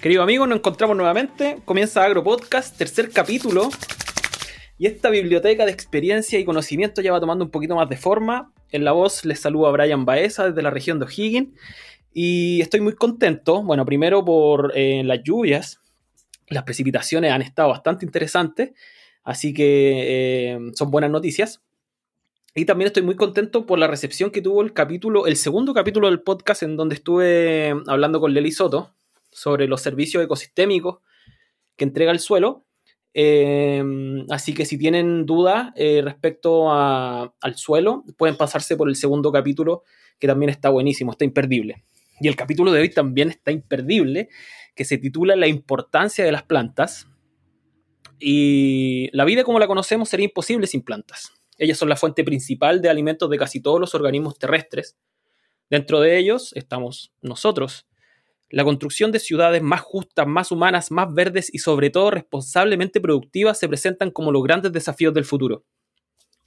[0.00, 1.58] Querido amigo, nos encontramos nuevamente.
[1.64, 3.68] Comienza Agro Podcast, tercer capítulo.
[4.78, 8.52] Y esta biblioteca de experiencia y conocimiento ya va tomando un poquito más de forma.
[8.70, 11.48] En la voz les saludo a Brian Baeza desde la región de O'Higgins.
[12.12, 13.60] Y estoy muy contento.
[13.64, 15.80] Bueno, primero por eh, las lluvias.
[16.46, 18.70] Las precipitaciones han estado bastante interesantes.
[19.24, 21.60] Así que eh, son buenas noticias.
[22.54, 26.06] Y también estoy muy contento por la recepción que tuvo el capítulo, el segundo capítulo
[26.06, 28.94] del podcast en donde estuve hablando con Leli Soto
[29.30, 30.98] sobre los servicios ecosistémicos
[31.76, 32.64] que entrega el suelo.
[33.14, 33.82] Eh,
[34.30, 39.82] así que si tienen dudas eh, respecto al suelo, pueden pasarse por el segundo capítulo,
[40.18, 41.84] que también está buenísimo, está imperdible.
[42.20, 44.28] Y el capítulo de hoy también está imperdible,
[44.74, 47.08] que se titula La importancia de las plantas.
[48.18, 51.32] Y la vida como la conocemos sería imposible sin plantas.
[51.56, 54.96] Ellas son la fuente principal de alimentos de casi todos los organismos terrestres.
[55.70, 57.86] Dentro de ellos estamos nosotros.
[58.50, 63.58] La construcción de ciudades más justas, más humanas, más verdes y sobre todo responsablemente productivas
[63.58, 65.64] se presentan como los grandes desafíos del futuro.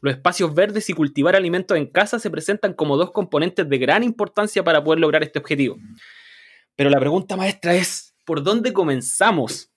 [0.02, 4.04] Los espacios verdes y cultivar alimentos en casa se presentan como dos componentes de gran
[4.04, 5.78] importancia para poder lograr este objetivo.
[6.76, 9.72] Pero la pregunta maestra es, ¿por dónde comenzamos?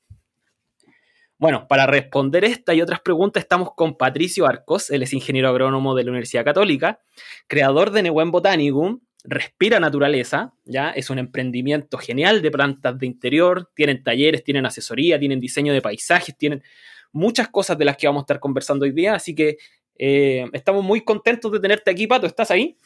[1.36, 5.94] Bueno, para responder esta y otras preguntas estamos con Patricio Arcos, él es ingeniero agrónomo
[5.94, 7.00] de la Universidad Católica,
[7.48, 13.70] creador de Neuen Botanicum, respira naturaleza, ya es un emprendimiento genial de plantas de interior,
[13.75, 16.62] tienen talleres, tienen asesoría, tienen diseño de paisajes, tienen
[17.11, 19.56] muchas cosas de las que vamos a estar conversando hoy día, así que
[19.97, 22.77] eh, estamos muy contentos de tenerte aquí, Pato, ¿estás ahí?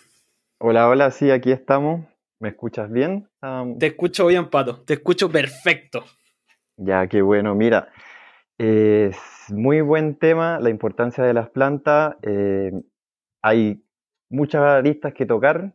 [0.59, 2.07] Hola, hola, sí, aquí estamos.
[2.41, 3.29] ¿Me escuchas bien?
[3.81, 6.05] Te escucho bien, Pato, te escucho perfecto.
[6.77, 7.57] Ya, qué bueno.
[7.57, 7.89] Mira,
[8.59, 9.17] es
[9.49, 12.17] muy buen tema, la importancia de las plantas.
[12.23, 12.71] Eh,
[13.43, 13.83] hay
[14.31, 15.73] muchas aristas que tocar.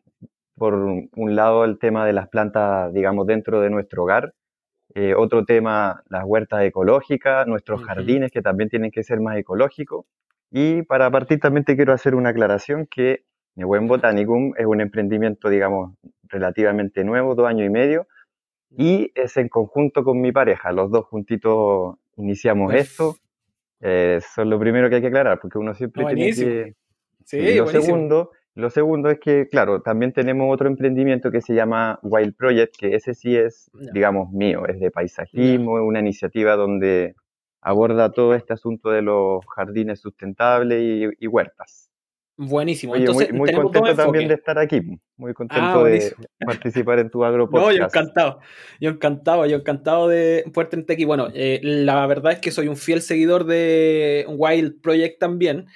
[0.58, 4.34] Por un lado, el tema de las plantas, digamos, dentro de nuestro hogar.
[4.96, 10.06] Eh, otro tema, las huertas ecológicas, nuestros jardines que también tienen que ser más ecológicos.
[10.52, 13.24] Y para partir también te quiero hacer una aclaración que
[13.56, 18.08] Buen Botanicum es un emprendimiento, digamos, relativamente nuevo, dos años y medio,
[18.70, 23.16] y es en conjunto con mi pareja, los dos juntitos iniciamos pues esto.
[23.82, 26.76] Eh, eso es lo primero que hay que aclarar, porque uno siempre tiene que...
[27.26, 31.56] Sí, y lo segundo, lo segundo es que, claro, también tenemos otro emprendimiento que se
[31.56, 36.56] llama Wild Project, que ese sí es, digamos, mío, es de paisajismo, es una iniciativa
[36.56, 37.16] donde
[37.62, 41.94] aborda todo este asunto de los jardines sustentables y huertas.
[42.36, 42.96] Buenísimo.
[42.96, 44.82] Entonces, muy, contento también de estar aquí.
[45.18, 48.40] Muy ah, contento de participar en tu agro No, yo encantado.
[48.80, 51.06] Yo encantado, yo encantado de poder tenerte aquí.
[51.06, 55.68] Bueno, eh, la verdad es que soy un fiel seguidor de Wild Project también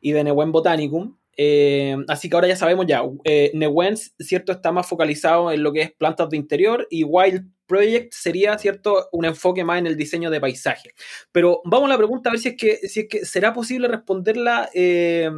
[0.00, 1.16] y de Neuen Botanicum.
[1.42, 5.72] Eh, así que ahora ya sabemos ya, eh, Neuen, cierto, está más focalizado en lo
[5.72, 9.96] que es plantas de interior y Wild Project sería, ¿cierto?, un enfoque más en el
[9.96, 10.90] diseño de paisaje.
[11.32, 13.88] Pero vamos a la pregunta a ver si es que, si es que será posible
[13.88, 15.30] responderla eh,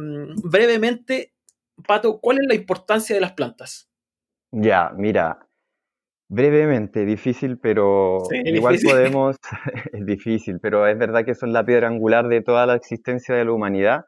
[0.43, 1.31] brevemente.
[1.87, 3.89] Pato, ¿cuál es la importancia de las plantas?
[4.51, 5.47] Ya, mira,
[6.27, 9.37] brevemente, difícil, pero igual podemos,
[9.93, 13.45] es difícil, pero es verdad que son la piedra angular de toda la existencia de
[13.45, 14.07] la humanidad.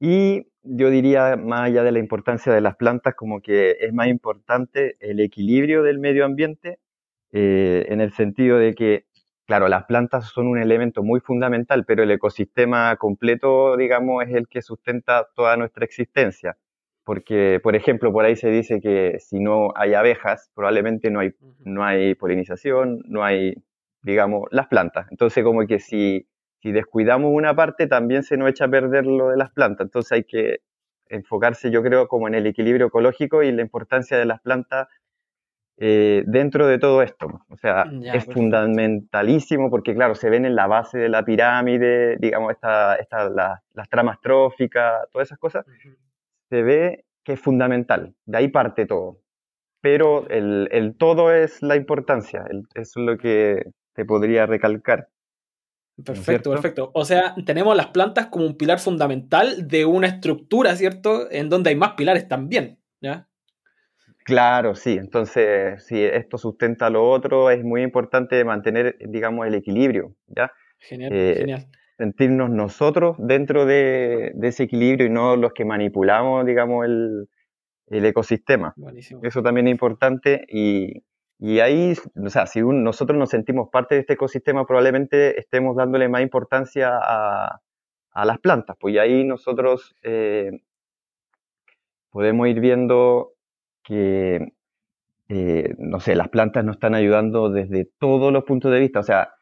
[0.00, 4.08] Y yo diría, más allá de la importancia de las plantas, como que es más
[4.08, 6.78] importante el equilibrio del medio ambiente
[7.32, 9.06] eh, en el sentido de que,
[9.46, 14.48] claro, las plantas son un elemento muy fundamental, pero el ecosistema completo, digamos, es el
[14.48, 16.56] que sustenta toda nuestra existencia.
[17.04, 21.32] Porque, por ejemplo, por ahí se dice que si no hay abejas, probablemente no hay,
[21.60, 23.54] no hay polinización, no hay,
[24.02, 25.06] digamos, las plantas.
[25.10, 26.28] Entonces, como que si,
[26.60, 29.86] si descuidamos una parte, también se nos echa a perder lo de las plantas.
[29.86, 30.60] Entonces hay que
[31.08, 34.88] enfocarse, yo creo, como en el equilibrio ecológico y la importancia de las plantas
[35.80, 37.28] eh, dentro de todo esto.
[37.48, 42.52] O sea, es fundamentalísimo porque, claro, se ven en la base de la pirámide, digamos,
[42.52, 45.64] esta, esta, las tramas tróficas, todas esas cosas,
[46.48, 48.14] se ve que es fundamental.
[48.26, 49.20] De ahí parte todo.
[49.80, 52.44] Pero el, el todo es la importancia,
[52.74, 55.08] eso es lo que te podría recalcar.
[56.04, 56.90] Perfecto, perfecto.
[56.94, 61.30] O sea, tenemos las plantas como un pilar fundamental de una estructura, ¿cierto?
[61.30, 63.28] En donde hay más pilares también, ¿ya?
[64.24, 64.92] Claro, sí.
[64.92, 70.52] Entonces, si esto sustenta lo otro, es muy importante mantener, digamos, el equilibrio, ¿ya?
[70.78, 71.66] Genial, eh, genial.
[71.96, 77.28] Sentirnos nosotros dentro de, ese equilibrio y no los que manipulamos, digamos, el,
[77.90, 78.74] ecosistema.
[78.76, 79.20] Buenísimo.
[79.24, 81.02] Eso también es importante y,
[81.60, 86.22] ahí, o sea, si nosotros nos sentimos parte de este ecosistema, probablemente estemos dándole más
[86.22, 87.60] importancia a,
[88.24, 90.50] las plantas, pues ahí nosotros eh,
[92.10, 93.34] podemos ir viendo
[93.84, 94.54] que
[95.28, 99.02] eh, no sé, las plantas nos están ayudando desde todos los puntos de vista, o
[99.02, 99.34] sea,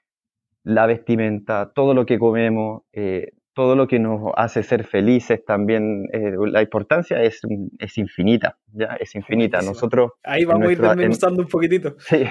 [0.64, 6.10] la vestimenta, todo lo que comemos, eh, todo lo que nos hace ser felices también,
[6.12, 7.40] eh, la importancia es,
[7.78, 8.98] es infinita, ¿ya?
[9.00, 9.62] Es infinita.
[9.62, 10.12] Nosotros...
[10.24, 11.96] Ahí vamos a ir desmenuzando un poquitito.
[11.98, 12.22] Sí,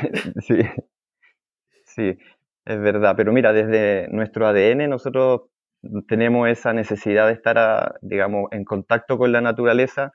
[0.42, 0.60] sí,
[1.83, 2.18] sí,
[2.63, 3.16] es verdad.
[3.18, 5.50] Pero mira, desde nuestro ADN nosotros
[6.07, 10.12] tenemos esa necesidad de estar, digamos, en contacto con la naturaleza.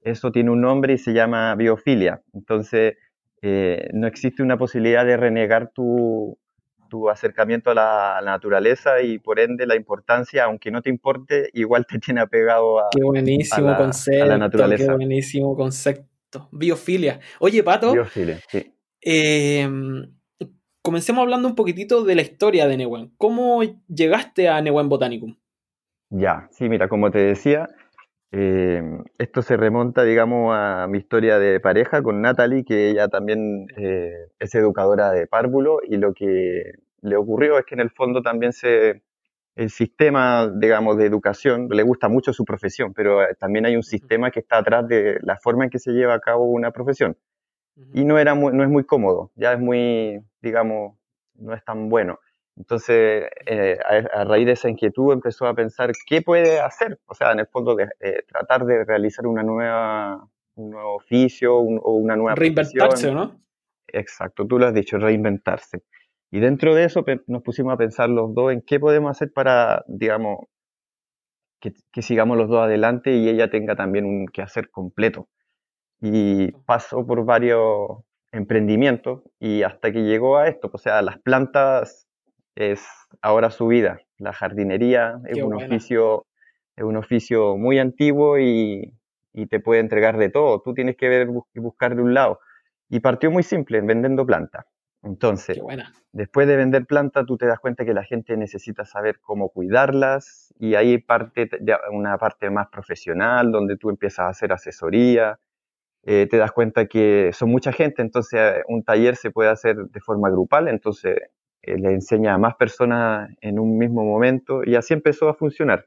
[0.00, 2.22] Eso tiene un nombre y se llama biofilia.
[2.34, 2.98] Entonces,
[3.42, 6.38] eh, no existe una posibilidad de renegar tu,
[6.92, 11.86] tu acercamiento a la, naturaleza y por ende la importancia, aunque no te importe, igual
[11.86, 14.88] te tiene apegado a, qué buenísimo la, concepto, naturaleza.
[14.88, 16.50] Qué buenísimo concepto.
[16.52, 17.18] Biofilia.
[17.40, 17.94] Oye, Pato.
[17.94, 18.74] Biofilia, sí.
[19.00, 20.14] Em,
[20.82, 23.14] comencemos hablando un poquitito de la historia de Newen.
[23.16, 25.34] ¿Cómo llegaste a Newen Botanicum?
[26.10, 27.70] Ya, sí, mira, como te decía,
[28.32, 33.66] em, esto se remonta, digamos, a mi historia de pareja con Natalie, que ella también
[33.76, 38.22] eh, es educadora de párvulo y lo que le ocurrió es que en el fondo
[38.22, 39.02] también se,
[39.54, 43.82] el sistema, digamos, de educación, le gusta mucho su profesión, pero eh, también hay un
[43.82, 47.16] sistema que está atrás de la forma en que se lleva a cabo una profesión.
[47.94, 50.96] Y no, era no es muy cómodo, ya es muy, digamos,
[51.34, 52.18] no es tan bueno.
[52.56, 53.78] Entonces, eh,
[54.12, 57.46] a, raíz de esa inquietud empezó a pensar qué puede hacer, o sea, en el
[57.46, 63.12] fondo de eh, tratar de realizar una nueva, un nuevo oficio o una nueva Reinventarse,
[63.12, 63.40] ¿no?
[63.88, 65.82] Exacto, tú lo has dicho, reinventarse.
[66.30, 69.84] Y dentro de eso nos pusimos a pensar los dos en qué podemos hacer para,
[69.86, 70.46] digamos,
[71.60, 75.28] que, sigamos los dos adelante y ella tenga también un quehacer completo.
[76.00, 77.98] Y pasó por varios
[78.32, 82.08] emprendimientos y hasta que llegó a esto, o sea, las plantas
[82.54, 82.84] es
[83.20, 86.26] ahora su vida, la jardinería es un oficio
[86.74, 88.94] es un oficio muy antiguo y,
[89.34, 90.62] y, te puede entregar de todo.
[90.62, 92.40] Tú tienes que ver y buscar de un lado.
[92.88, 94.64] Y partió muy simple, vendiendo plantas.
[95.02, 95.60] Entonces,
[96.12, 100.54] después de vender plantas, tú te das cuenta que la gente necesita saber cómo cuidarlas
[100.58, 101.50] y ahí parte
[101.90, 105.40] una parte más profesional donde tú empiezas a hacer asesoría.
[106.04, 109.76] Eh, te das cuenta que son mucha gente, entonces eh, un taller se puede hacer
[109.76, 111.16] de forma grupal, entonces
[111.62, 115.86] le enseña a más personas en un mismo momento y así empezó a funcionar.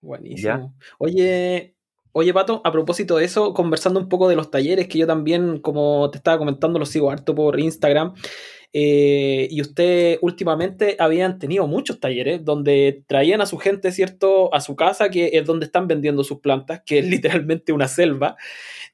[0.00, 0.74] Buenísimo.
[0.98, 1.76] Oye,
[2.14, 5.60] Oye, Pato, a propósito de eso, conversando un poco de los talleres, que yo también,
[5.60, 8.12] como te estaba comentando, los sigo harto por Instagram.
[8.74, 14.60] Eh, y usted últimamente habían tenido muchos talleres donde traían a su gente, ¿cierto?, a
[14.60, 17.06] su casa, que es donde están vendiendo sus plantas, que es
[17.46, 18.36] literalmente una selva.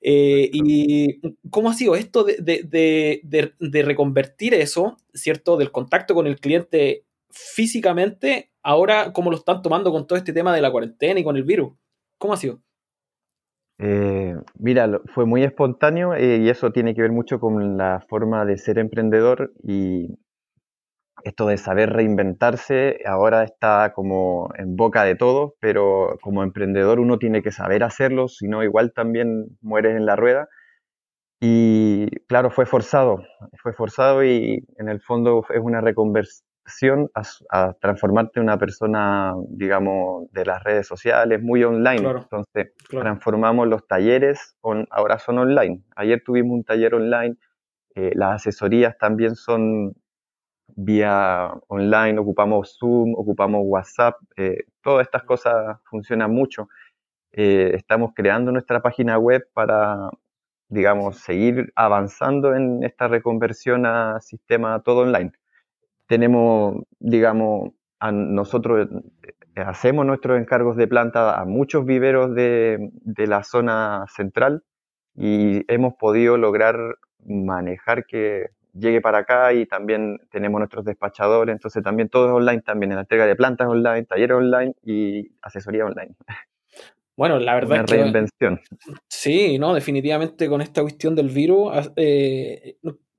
[0.01, 1.21] Eh, ¿Y
[1.51, 8.51] cómo ha sido esto de, de, reconvertir eso, ¿cierto?, del contacto con el cliente físicamente,
[8.63, 11.45] ahora cómo lo están tomando con todo este tema de la cuarentena y con el
[11.45, 11.73] virus?
[12.19, 12.61] ¿Cómo ha sido?
[13.81, 18.45] Eh, mira, fue muy espontáneo eh, y eso tiene que ver mucho con la forma
[18.45, 20.19] de ser emprendedor y
[21.25, 27.19] esto de saber reinventarse ahora está como en boca de todos, pero como emprendedor uno
[27.19, 30.49] tiene que saber hacerlo, si no igual también mueres en la rueda.
[31.41, 33.23] Y claro, fue forzado,
[33.63, 35.81] fue forzado y en el fondo es una
[36.69, 37.11] reconversión
[37.51, 42.09] a, transformarte en una persona, digamos, de las redes sociales, muy online.
[42.09, 44.57] Entonces, transformamos los talleres,
[44.91, 45.83] ahora son online.
[45.97, 47.37] Ayer tuvimos un taller online,
[47.95, 49.95] eh, las asesorías también son
[50.77, 56.69] vía online, ocupamos Zoom, ocupamos WhatsApp, eh, todas estas cosas funcionan mucho.
[57.33, 60.11] Eh, estamos creando nuestra página web para,
[60.69, 65.33] digamos, seguir avanzando en esta reconversión a sistema todo online
[66.09, 68.89] tenemos, digamos, a nosotros
[69.23, 74.65] eh, hacemos nuestros encargos de planta a muchos viveros de, la zona central
[75.15, 76.77] y hemos podido lograr
[77.25, 82.63] manejar que llegue para acá y también tenemos nuestros despachadores, entonces también todo es online,
[82.63, 86.15] también en la entrega de plantas online, talleres online y asesoría online.
[87.17, 87.97] Bueno, la verdad es que...
[87.97, 88.61] reinvención.
[89.09, 92.77] Sí, no, definitivamente con esta cuestión del virus, eh,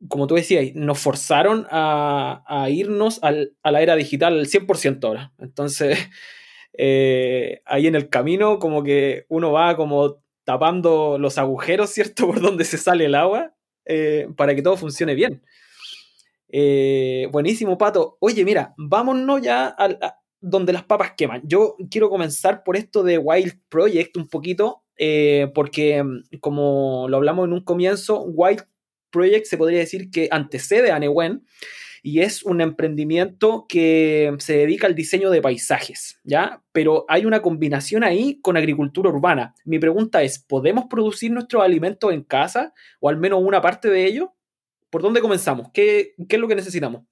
[0.08, 5.34] como tú decías, nos forzaron a, irnos al, a la era digital al 100% ahora.
[5.40, 5.98] Entonces,
[6.78, 12.28] eh, ahí en el camino como que uno va como tapando los agujeros, ¿cierto?
[12.28, 13.54] Por donde se sale el agua,
[13.86, 15.44] eh, para que todo funcione bien.
[16.48, 18.18] Eh, buenísimo, Pato.
[18.20, 21.42] Oye, mira, vámonos ya a, donde las papas queman.
[21.44, 24.84] Yo quiero comenzar por esto de Wild Project un poquito,
[25.54, 26.04] porque
[26.40, 28.64] como lo hablamos en un comienzo, Wild
[29.12, 31.46] Project se podría decir que antecede a Newen.
[32.02, 36.64] y es un emprendimiento que se dedica al diseño de paisajes, ¿ya?
[36.72, 39.54] Pero hay una combinación ahí con agricultura urbana.
[39.66, 44.06] Mi pregunta es, ¿podemos producir nuestros alimentos en casa o al menos una parte de
[44.06, 44.30] ellos?
[44.90, 45.70] ¿Por dónde comenzamos?
[45.74, 47.04] ¿Qué, es lo que necesitamos?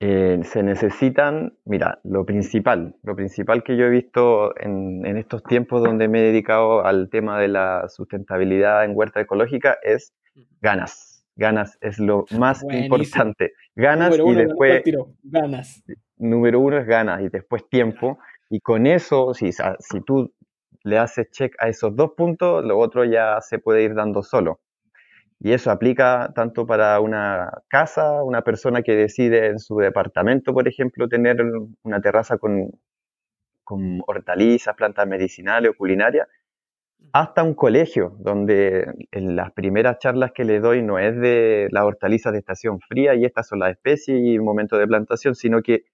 [0.00, 5.82] Eh, se necesitan, mira, lo principal, lo principal que yo he visto en, estos tiempos
[5.82, 10.12] donde me he dedicado al tema de la sustentabilidad en huerta ecológica es
[10.60, 11.24] ganas.
[11.36, 13.52] Ganas es lo más importante.
[13.74, 14.82] Ganas y después...
[15.22, 15.82] Ganas.
[16.16, 18.18] Número uno es ganas y después tiempo.
[18.50, 20.32] Y con eso, si, si tú
[20.84, 24.60] le haces check a esos dos puntos, lo otro ya se puede ir dando solo.
[25.40, 30.68] Y eso aplica tanto para una casa, una persona que decide en su departamento, por
[30.68, 31.36] ejemplo, tener
[31.82, 32.70] una terraza con,
[33.64, 36.28] con hortalizas, plantas medicinales o culinarias,
[37.12, 41.84] hasta un colegio, donde en las primeras charlas que le doy no es de las
[41.84, 45.84] hortalizas de estación fría y estas son las especies y momento de plantación, sino que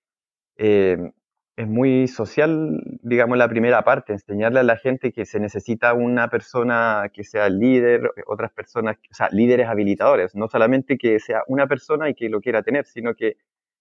[0.57, 1.12] eh,
[1.57, 6.29] es muy social, digamos, la primera parte, enseñarle a la gente que se necesita una
[6.29, 11.67] persona que sea líder, otras personas, o sea, líderes habilitadores, no solamente que sea una
[11.67, 13.37] persona y que lo quiera tener, sino que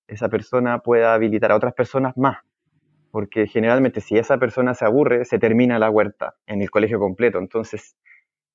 [0.08, 2.40] esa persona pueda habilitar a otras personas más.
[3.12, 7.40] Porque generalmente si esa persona se aburre, se termina la huerta en el colegio completo.
[7.40, 7.96] Entonces,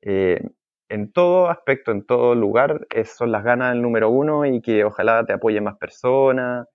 [0.02, 0.40] eh,
[0.88, 5.24] en todo aspecto, en todo lugar, son las ganas el número uno y que ojalá
[5.26, 6.68] te apoyen más personas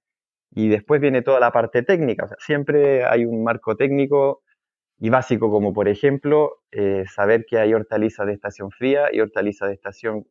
[0.52, 2.26] y después viene toda la parte técnica.
[2.26, 4.42] O sea, siempre hay un marco técnico
[5.00, 9.70] y básico, como por ejemplo eh, saber que hay hortalizas de estación fría y hortalizas
[9.70, 10.26] de estación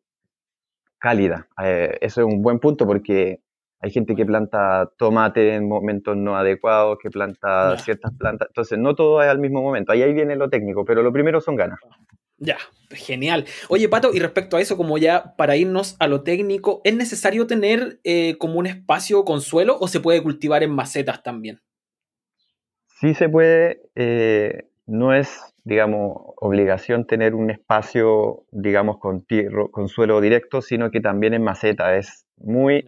[0.98, 1.48] cálida.
[1.62, 3.40] Eh, eso es un buen punto porque
[3.80, 8.48] hay gente que planta tomate en momentos no adecuados, que planta ciertas plantas.
[8.48, 9.92] Entonces, no todo es al mismo momento.
[9.92, 11.78] Ahí, ahí viene lo técnico, pero lo primero son ganas.
[12.38, 12.56] Ya,
[12.90, 13.46] genial.
[13.68, 17.46] Oye, Pato, y respecto a eso, como ya para irnos a lo técnico, ¿es necesario
[17.46, 21.60] tener eh, como un espacio con suelo o se puede cultivar en macetas también?
[23.00, 29.24] Sí se puede, eh, no es, digamos, obligación tener un espacio, digamos, con,
[29.70, 31.96] con suelo directo, sino que también en maceta.
[31.96, 32.84] Es muy...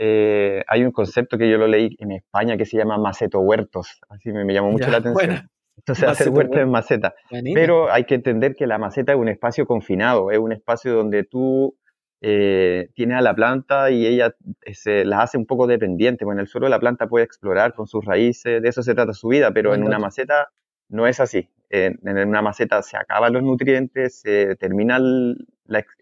[0.00, 4.00] Eh, hay un concepto que yo lo leí en España que se llama maceto huertos,
[4.08, 5.50] así me, llamó mucho la atención.
[5.76, 7.14] Entonces hacer huerto en maceta.
[7.54, 11.24] Pero hay que entender que la maceta es un espacio confinado, es un espacio donde
[11.24, 11.76] tú
[12.20, 16.24] eh, tienes a la planta y ella eh, se la hace un poco dependiente.
[16.24, 19.12] Bueno, en el suelo la planta puede explorar con sus raíces, de eso se trata
[19.12, 20.48] su vida, pero en una maceta
[20.88, 21.48] no es así.
[21.70, 25.46] En, una maceta se acaban los nutrientes, se termina el,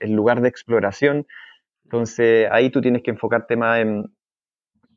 [0.00, 1.26] lugar de exploración.
[1.86, 4.04] Entonces ahí tú tienes que enfocarte más en,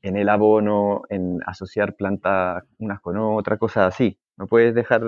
[0.02, 4.18] en el abono, en asociar plantas unas con otras, cosas así.
[4.38, 5.04] No puedes dejar.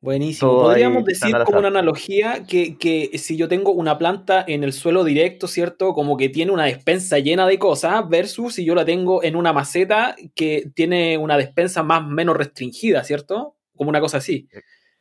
[0.00, 0.52] Buenísimo.
[0.52, 5.04] Podríamos decir como una analogía que, que, si yo tengo una planta en el suelo
[5.04, 5.92] directo, ¿cierto?
[5.92, 9.52] Como que tiene una despensa llena de cosas, versus si yo la tengo en una
[9.52, 13.56] maceta que tiene una despensa más menos restringida, ¿cierto?
[13.76, 14.48] Como una cosa así.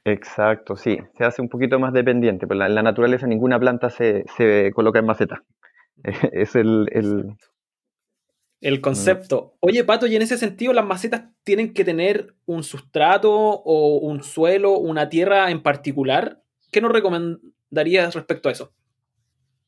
[0.04, 0.98] Exacto, sí.
[1.18, 2.46] Se hace un poquito más dependiente.
[2.46, 5.44] Pero en la naturaleza ninguna planta se, se coloca en maceta.
[6.34, 7.36] Es el, el,
[8.64, 9.56] el concepto.
[9.60, 14.24] Oye, Pato, y en ese sentido, las macetas tienen que tener un sustrato o un
[14.24, 16.42] suelo, una tierra en particular.
[16.72, 18.72] ¿Qué nos recomendarías respecto a eso?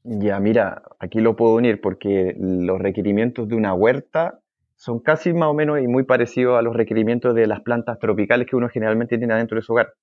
[0.04, 4.40] Ya, mira, aquí lo puedo unir porque los requerimientos de una huerta
[4.76, 8.48] son casi más o menos y muy parecidos a los requerimientos de las plantas tropicales
[8.48, 9.94] que uno generalmente tiene adentro de su hogar.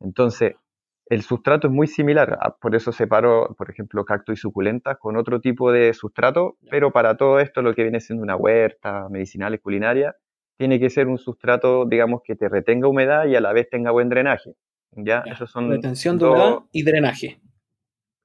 [0.00, 0.54] Entonces,
[1.06, 5.16] el sustrato es muy similar, ah, por eso separo, por ejemplo, cacto y suculentas con
[5.16, 9.54] otro tipo de sustrato, pero para todo esto lo que viene siendo una huerta, medicinal
[9.54, 10.16] y culinaria,
[10.56, 13.90] tiene que ser un sustrato, digamos, que te retenga humedad y a la vez tenga
[13.90, 14.54] buen drenaje.
[14.92, 15.22] ¿ya?
[15.26, 17.40] Esos son Retención de humedad y drenaje.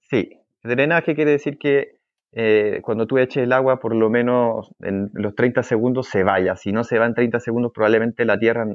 [0.01, 1.99] Sí, drenaje quiere decir que
[2.31, 6.55] eh, cuando tú eches el agua, por lo menos en los 30 segundos se vaya.
[6.55, 8.67] Si no se va en 30 segundos, probablemente la tierra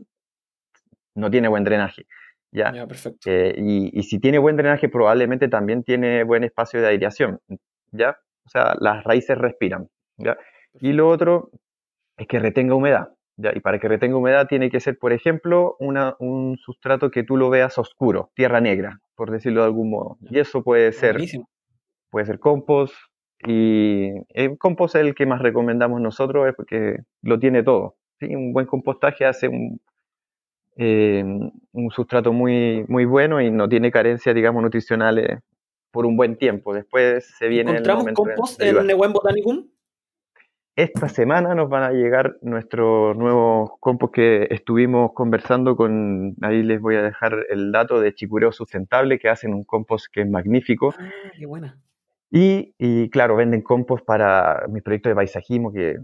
[1.15, 2.07] no tiene buen drenaje.
[2.55, 2.87] ¿Ya?
[2.87, 3.31] perfecto.
[3.31, 7.41] Eh, y, si tiene buen drenaje, probablemente también tiene buen espacio de aireación,
[7.91, 8.17] ¿ya?
[8.47, 10.37] O sea, las raíces respiran, ¿ya?
[10.81, 11.51] Y lo otro
[12.17, 13.51] es que retenga humedad, ¿ya?
[13.55, 17.37] Y para que retenga humedad tiene que ser, por ejemplo, una, un sustrato que tú
[17.37, 20.17] lo veas oscuro, tierra negra, por decirlo de algún modo.
[20.21, 21.17] Y eso puede ser,
[22.11, 22.95] puede ser compost,
[23.47, 27.97] y el compost es el que más recomendamos nosotros, es porque lo tiene todo.
[28.21, 28.35] ¿sí?
[28.35, 29.81] Un buen compostaje hace un,
[30.77, 31.25] eh,
[31.73, 35.41] un sustrato muy, muy bueno y no tiene carencias, digamos, nutricionales
[35.91, 36.75] por un buen tiempo.
[36.75, 39.69] Después se viene ¿Encontramos el compost en Neuen Botanicum?
[40.77, 46.81] Esta semana nos van a llegar nuestros nuevos compost que estuvimos conversando con, ahí les
[46.81, 50.93] voy a dejar el dato de Chicureo Sustentable, que hacen un compost que es magnífico.
[50.99, 51.79] Ah, qué buena.
[52.37, 55.99] Y, y, claro, venden compost para mis proyectos de paisajismo, que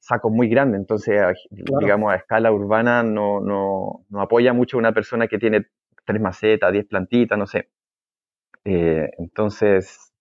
[0.00, 5.28] saco muy grande, entonces, digamos, a escala urbana no, no, no, apoya mucho una persona
[5.28, 5.66] que tiene
[6.04, 7.68] tres macetas, diez plantitas, no sé.
[8.64, 10.12] Eh, entonces,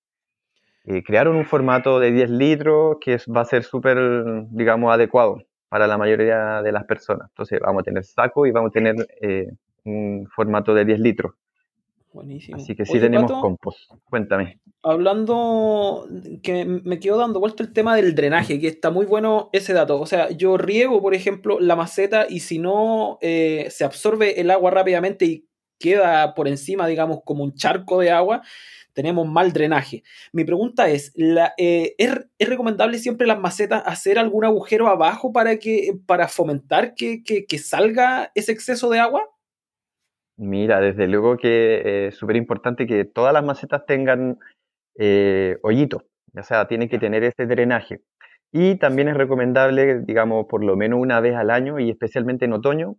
[0.84, 3.98] eh, crearon un formato de 10 litros que va a ser súper,
[4.52, 7.30] digamos, adecuado para la mayoría de las personas.
[7.32, 9.52] Entonces, vamos a tener saco y vamos a tener eh,
[9.84, 11.34] un formato de 10 litros.
[12.16, 12.56] Buenísimo.
[12.56, 13.92] Así que sí tenemos compost.
[14.06, 14.62] Cuéntame.
[14.82, 16.08] Hablando,
[16.42, 20.00] que me quedo dando vuelta el tema del drenaje, que está muy bueno ese dato.
[20.00, 24.50] O sea, yo riego, por ejemplo, la maceta y si no eh, se absorbe el
[24.50, 28.44] agua rápidamente y queda por encima, digamos, como un charco de agua,
[28.94, 30.04] tenemos mal drenaje.
[30.32, 31.12] Mi pregunta es,
[31.58, 37.60] eh, ¿es, recomendable siempre las macetas hacer algún agujero abajo para, que, para fomentar que
[37.62, 39.35] salga ese exceso de agua?
[40.38, 44.38] Mira, desde luego que es súper importante que todas las macetas tengan
[44.98, 46.04] eh, hoyitos,
[46.36, 48.02] o sea, tienen que tener este drenaje.
[48.52, 52.54] Y también es recomendable, digamos, por lo menos una vez al año y especialmente en
[52.54, 52.96] otoño,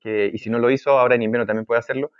[0.00, 2.10] que, y si no lo hizo, ahora en invierno también puede hacerlo,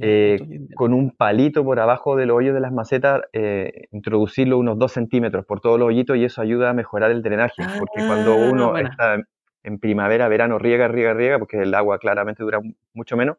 [0.00, 0.38] eh,
[0.74, 5.46] con un palito por abajo del hoyo de las macetas, eh, introducirlo unos 2 centímetros
[5.46, 8.76] por todos los hoyitos y eso ayuda a mejorar el drenaje, porque cuando ah, uno
[8.78, 9.22] está
[9.62, 12.60] en primavera, verano, riega, riega, riega, porque el agua claramente dura
[12.94, 13.36] mucho menos,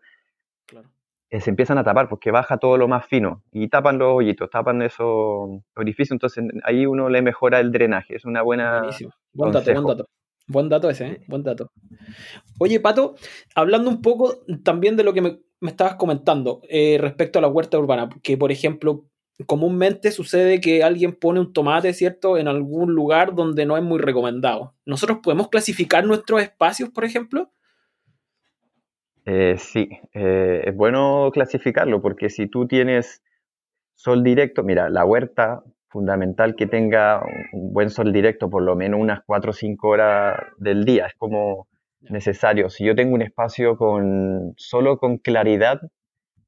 [1.30, 4.50] eh, se empiezan a tapar porque baja todo lo más fino y tapan los hoyitos,
[4.50, 8.84] tapan esos orificios, entonces ahí uno le mejora el drenaje, es una buena...
[9.34, 10.10] Buen dato, buen dato.
[10.48, 11.22] Buen dato ese, ¿eh?
[11.28, 11.70] buen dato.
[12.58, 13.16] Oye, Pato,
[13.54, 17.78] hablando un poco también de lo que me, estabas comentando eh, respecto a la huerta
[17.78, 19.06] urbana, que por ejemplo,
[19.46, 24.00] comúnmente sucede que alguien pone un tomate, ¿cierto?, en algún lugar donde no es muy
[24.00, 24.74] recomendado.
[24.86, 27.52] ¿Nosotros podemos clasificar nuestros espacios, por ejemplo?
[29.30, 33.22] Eh, sí, eh, es bueno clasificarlo porque si tú tienes
[33.96, 37.22] sol directo, mira, la huerta, fundamental que tenga
[37.54, 41.16] un buen sol directo por lo menos unas 4 o 5 horas del día, es
[41.16, 41.68] como
[42.02, 42.70] necesario.
[42.70, 45.82] Si yo tengo un espacio con solo con claridad,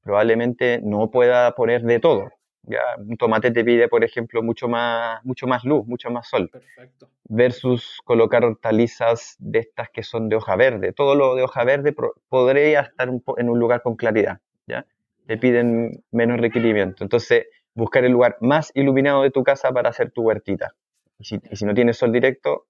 [0.02, 2.30] probablemente no pueda poner de todo.
[2.62, 2.80] ¿Ya?
[2.98, 6.48] Un tomate te pide, por ejemplo, mucho más, mucho más luz, mucho más sol.
[6.50, 10.92] Perfecto versus colocar hortalizas de estas que son de hoja verde.
[10.92, 11.94] Todo lo de hoja verde
[12.28, 14.84] podría estar en un lugar con claridad, ¿ya?
[15.26, 17.04] Te piden menos requerimiento.
[17.04, 20.74] Entonces, buscar el lugar más iluminado de tu casa para hacer tu huertita.
[21.18, 22.66] Y si, no tienes sol directo,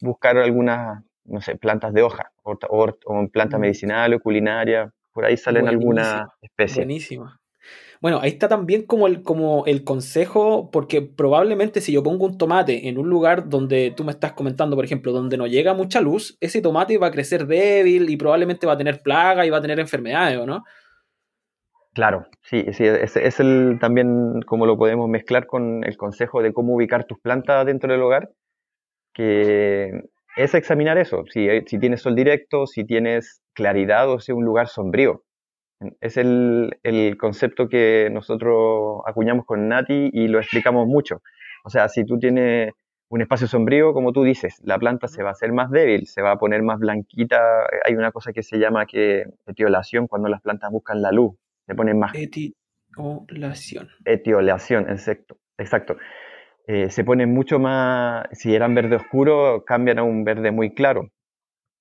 [0.00, 3.60] buscar algunas, no sé, plantas de hoja o, o, plantas mm.
[3.60, 4.90] medicinales o culinarias.
[5.12, 6.86] Por ahí salen algunas especies.
[6.86, 7.39] Buenísima.
[8.00, 12.38] Bueno, ahí está también como el, como el consejo, porque probablemente si yo pongo un
[12.38, 16.00] tomate en un lugar donde tú me estás comentando, por ejemplo, donde no llega mucha
[16.00, 19.58] luz, ese tomate va a crecer débil y probablemente va a tener plaga y va
[19.58, 20.64] a tener enfermedades, ¿o no?
[21.92, 26.76] Claro, sí, sí es, el, también como lo podemos mezclar con el consejo de cómo
[26.76, 28.30] ubicar tus plantas dentro del hogar,
[29.12, 29.90] que
[30.36, 34.44] es examinar eso, si, si tienes sol directo, si tienes claridad o si es un
[34.44, 35.22] lugar sombrío.
[36.00, 41.22] Es el, concepto que nosotros acuñamos con Nati y lo explicamos mucho.
[41.64, 42.72] O sea, si tú tienes
[43.08, 46.22] un espacio sombrío, como tú dices, la planta se va a hacer más débil, se
[46.22, 47.40] va a poner más blanquita.
[47.84, 51.34] Hay una cosa que se llama que etiolación, cuando las plantas buscan la luz,
[51.66, 52.12] se ponen más...
[52.14, 53.88] Etiolación.
[54.04, 55.38] Etiolación, exacto.
[55.58, 55.96] exacto.
[56.66, 61.10] Eh, se ponen mucho más, si eran verde oscuro, cambian a un verde muy claro.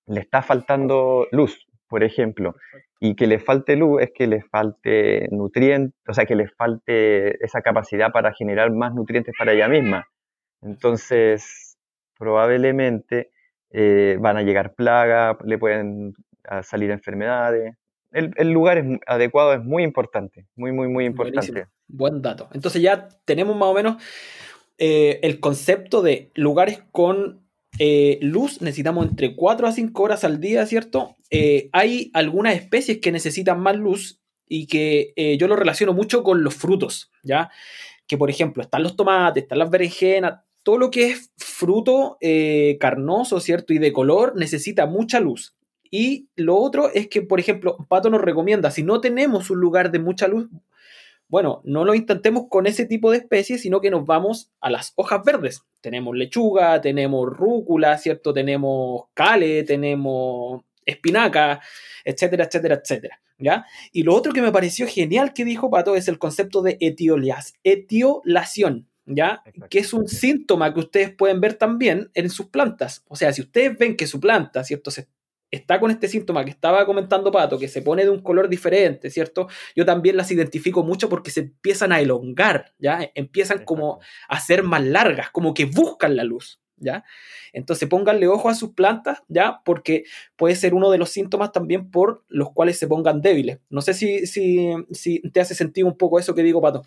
[0.08, 2.56] Le está faltando luz, por ejemplo
[3.00, 7.44] y que le falte luz es que le falte nutrientes, o sea, que le falte
[7.44, 10.08] esa capacidad para generar más nutrientes para ella misma.
[10.62, 11.78] Entonces,
[12.18, 13.32] probablemente
[13.72, 16.14] eh, van a llegar plagas, le pueden
[16.64, 17.76] salir enfermedades.
[18.12, 21.68] El, lugar es adecuado es muy importante, muy, muy, muy importante.
[21.88, 22.50] Buen dato.
[22.54, 24.04] Entonces ya tenemos más o menos
[24.78, 27.48] eh, el concepto de lugares con
[27.78, 31.16] eh, luz necesitamos entre 4 a 5 horas al día, ¿cierto?
[31.30, 36.24] Eh, hay algunas especies que necesitan más luz y que eh, yo lo relaciono mucho
[36.24, 37.50] con los frutos, ¿ya?
[38.08, 42.18] Que por ejemplo, están los tomates, están las berenjenas, todo lo que es fruto
[42.80, 43.74] carnoso, ¿cierto?
[43.74, 45.56] Y de color necesita mucha luz.
[45.92, 49.92] Y lo otro es que, por ejemplo, Pato nos recomienda, si no tenemos un lugar
[49.92, 50.50] de mucha luz,
[51.28, 54.94] bueno, no lo intentemos con ese tipo de especies, sino que nos vamos a las
[54.96, 55.64] hojas verdes.
[55.80, 58.34] Tenemos lechuga, tenemos rúcula, ¿cierto?
[58.34, 61.62] Tenemos cale, tenemos espinaca,
[62.04, 63.22] etcétera, etcétera, etcétera.
[63.38, 63.66] ¿Ya?
[63.94, 66.78] Y lo otro que me pareció genial que dijo Pato es el concepto de
[67.64, 69.44] etiolación, ¿ya?
[69.70, 73.06] Que es un síntoma que ustedes pueden ver también en sus plantas.
[73.08, 74.92] O sea, si ustedes ven que su planta, ¿cierto?
[74.92, 75.08] Se
[75.52, 79.10] está con este síntoma que estaba comentando Pato, que se pone de un color diferente,
[79.10, 79.48] ¿cierto?
[79.76, 83.10] Yo también las identifico mucho porque se empiezan a elongar, ¿ya?
[83.16, 87.04] Empiezan como a ser más largas, como que buscan la luz, ¿ya?
[87.54, 89.62] Entonces pónganle ojo a sus plantas, ¿ya?
[89.66, 90.04] Porque
[90.36, 93.60] puede ser uno de los síntomas también por los cuales se pongan débiles.
[93.70, 96.84] No sé si, si, si te hace sentido un poco eso que digo, Pato.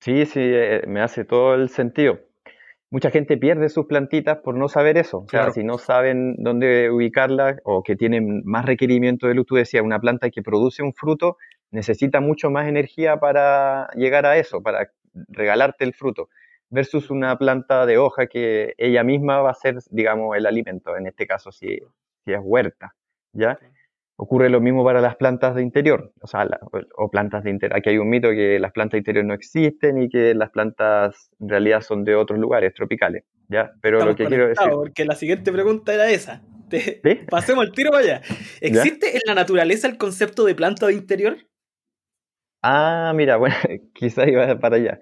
[0.00, 2.18] Sí, sí, eh, me hace todo el sentido
[2.90, 5.18] mucha gente pierde sus plantitas por no saber eso.
[5.18, 9.56] O sea, si no saben dónde ubicarlas o que tienen más requerimiento de luz, tú
[9.56, 11.36] decías, una planta que produce un fruto
[11.70, 14.90] necesita mucho más energía para llegar a eso, para
[15.28, 16.30] regalarte el fruto,
[16.70, 21.06] versus una planta de hoja que ella misma va a ser, digamos, el alimento, en
[21.06, 21.78] este caso si,
[22.24, 22.94] si es huerta,
[23.32, 23.58] ¿ya?
[24.16, 26.46] Ocurre lo mismo para las plantas de interior, o sea,
[26.96, 27.78] o plantas de interior.
[27.78, 31.30] Aquí hay un mito que las plantas de interior no existen y que las plantas
[31.38, 33.70] en realidad son de otros lugares tropicales, ¿ya?
[33.80, 34.70] Pero lo que quiero decir...
[34.70, 36.42] Porque la siguiente pregunta era esa.
[37.30, 38.22] Pasemos el tiro para allá.
[38.60, 41.36] ¿Existe en la naturaleza el concepto de planta de interior?
[42.62, 43.54] Ah, mira, bueno,
[43.94, 45.00] quizás iba para allá.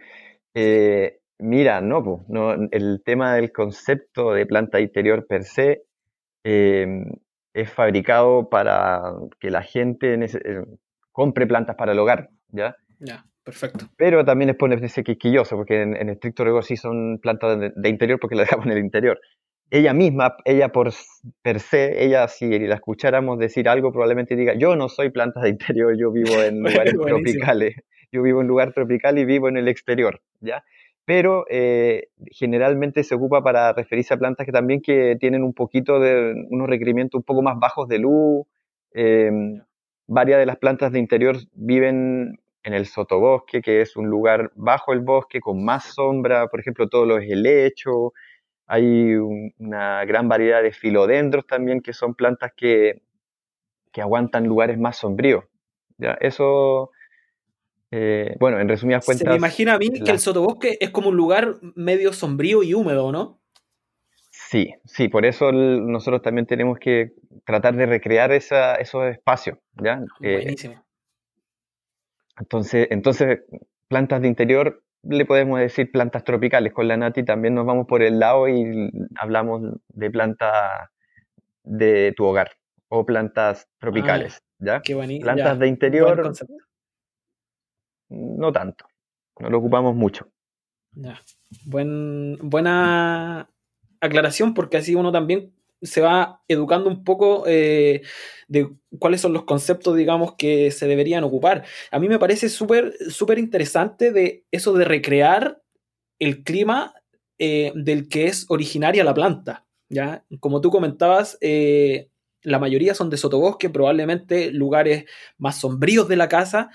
[0.55, 5.83] Eh, mira, no, no, el tema del concepto de planta interior per se
[6.45, 7.05] eh,
[7.57, 10.65] es fabricado para que la gente eh,
[11.11, 12.77] compre plantas para el hogar, ¿ya?
[12.99, 13.87] Ya, perfecto.
[13.97, 18.35] Pero también es ponerse quisquilloso, porque en, estricto rigor sí son plantas de, interior porque
[18.37, 19.19] la dejamos en el interior.
[19.71, 20.93] Ella misma, ella por
[21.43, 25.49] per se, ella si la escucháramos decir algo, probablemente diga, yo no soy planta de
[25.49, 27.75] interior, yo vivo en lugares tropicales,
[28.13, 30.63] yo vivo en un lugar tropical y vivo en el exterior, ¿ya?
[31.07, 36.01] Pero eh, generalmente se ocupa para referirse a plantas que también que tienen un poquito
[36.01, 38.45] de unos requerimientos un poco más bajos de luz.
[38.93, 39.31] Eh,
[40.09, 44.93] varias de las plantas de interior viven en el sotobosque, que es un lugar bajo
[44.93, 48.13] el bosque con más sombra, por ejemplo, todo lo es helecho.
[48.67, 49.15] Hay
[49.59, 53.03] una gran variedad de filodendros también, que son plantas que,
[53.93, 55.45] que aguantan lugares más sombríos.
[55.99, 56.19] ¿ya?
[56.21, 56.91] Eso
[57.91, 59.25] eh, bueno, en resumidas cuentas.
[59.25, 62.75] Se me imagina a mí que el sotobosque es como un lugar medio sombrío y
[62.75, 63.41] húmedo, ¿no?
[64.31, 67.13] Sí, sí, por eso nosotros también tenemos que
[67.45, 70.01] tratar de recrear esa, esos espacios, ¿ya?
[70.21, 70.85] Eh, Buenísimo.
[72.39, 73.41] entonces, entonces,
[73.89, 76.73] plantas de interior, le podemos decir plantas tropicales.
[76.73, 80.91] Con la Nati también nos vamos por el lado y hablamos de plantas
[81.63, 82.53] de tu hogar
[82.89, 84.81] o plantas tropicales, ah, ¿ya?
[84.83, 85.25] Qué bonito.
[85.25, 86.33] Plantas de interior
[88.09, 88.87] no tanto,
[89.39, 90.29] no lo ocupamos mucho.
[90.93, 91.21] Ya.
[91.65, 93.51] Buen, buena
[94.01, 98.03] aclaración porque así uno también se va educando un poco eh,
[98.49, 101.65] de cuáles son los conceptos, digamos, que se deberían ocupar.
[101.91, 105.63] A mí me parece súper súper interesante de eso de recrear
[106.19, 106.95] el clima
[107.39, 109.67] eh, del que es originaria la planta.
[109.89, 110.25] ¿ya?
[110.41, 112.09] Como tú comentabas, eh,
[112.43, 115.05] la mayoría son de sotobosque, probablemente lugares
[115.37, 116.71] más sombríos de la casa,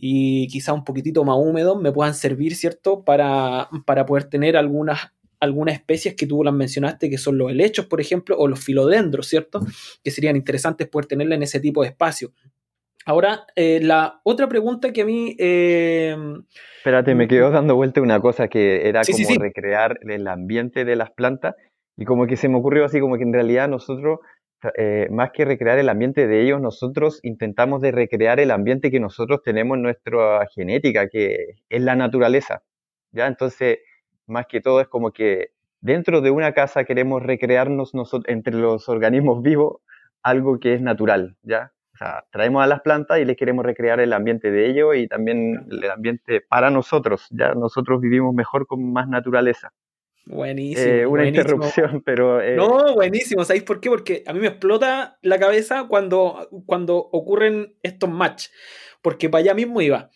[0.00, 3.04] y quizá un poquitito más húmedos me puedan servir, ¿cierto?
[3.04, 7.86] Para, para poder tener algunas, algunas especies que tú las mencionaste, que son los helechos,
[7.86, 9.60] por ejemplo, o los filodendros, ¿cierto?
[10.02, 12.32] Que serían interesantes poder tenerla en ese tipo de espacio.
[13.04, 15.34] Ahora, eh, la otra pregunta que a mí...
[15.38, 16.14] Eh,
[16.76, 21.10] Espérate, me quedo dando vuelta una cosa que era como recrear el ambiente de las
[21.10, 21.54] plantas
[21.96, 24.20] y como que se me ocurrió así como que en realidad nosotros
[24.76, 29.00] eh, más que recrear el ambiente de ellos, nosotros intentamos de recrear el ambiente que
[29.00, 32.62] nosotros tenemos en nuestra genética, que es la naturaleza.
[33.12, 33.26] ¿ya?
[33.26, 33.78] Entonces,
[34.26, 37.92] más que todo es como que dentro de una casa queremos recrearnos
[38.26, 39.78] entre los organismos vivos
[40.22, 41.72] algo que es natural, ¿ya?
[42.30, 45.90] Traemos a las plantas y les queremos recrear el ambiente de ellos y también el
[45.90, 47.54] ambiente para nosotros, ¿ya?
[47.54, 49.72] Nosotros vivimos mejor con más naturaleza.
[50.28, 50.86] Buenísimo.
[50.86, 52.40] Eh, una interrupción, pero.
[52.42, 53.44] Eh, no, buenísimo.
[53.44, 53.88] ¿Sabéis por qué?
[53.88, 58.48] Porque a mí me explota la cabeza cuando, cuando ocurren estos match.
[59.00, 60.10] Porque para allá mismo iba.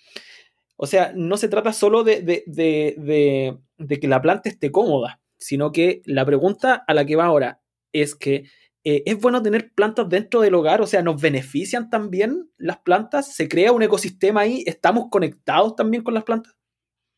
[0.77, 6.03] O sea, no se trata solo de, de, que la planta esté cómoda, sino que
[6.05, 8.44] la pregunta a la que va ahora es que
[8.85, 10.83] eh, ¿es bueno tener plantas dentro del hogar?
[10.83, 13.33] O sea, ¿nos benefician también las plantas?
[13.35, 14.64] ¿Se crea un ecosistema ahí?
[14.66, 16.55] ¿Estamos conectados también con las plantas?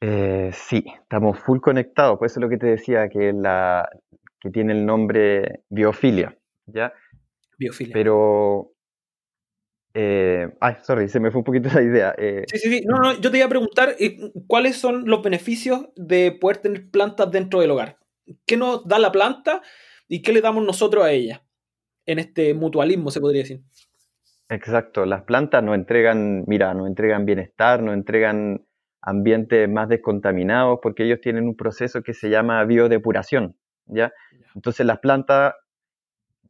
[0.06, 3.88] Eh, sí, estamos full conectados, por eso es lo que te decía, que, la,
[4.38, 6.36] que tiene el nombre biofilia,
[6.66, 6.92] ¿ya?
[7.56, 7.94] Biofilia.
[7.94, 8.72] Pero...
[9.94, 12.14] Eh, ay, sorry, se me fue un poquito la idea.
[12.18, 12.44] Eh.
[12.48, 12.84] sí, sí, sí.
[12.84, 13.96] No, no, yo te iba a preguntar
[14.46, 17.98] cuáles son los beneficios de poder tener plantas dentro del hogar.
[18.44, 19.62] ¿Qué nos da la planta
[20.06, 21.46] y qué le damos nosotros a ella?
[22.04, 23.62] En este mutualismo, se podría decir.
[24.50, 28.66] Exacto, las plantas nos entregan, mira, nos entregan bienestar, nos entregan
[29.04, 33.54] ambientes más descontaminados, porque ellos tienen un proceso que se llama biodepuración,
[33.86, 34.12] ¿ya?
[34.54, 35.54] Entonces las plantas,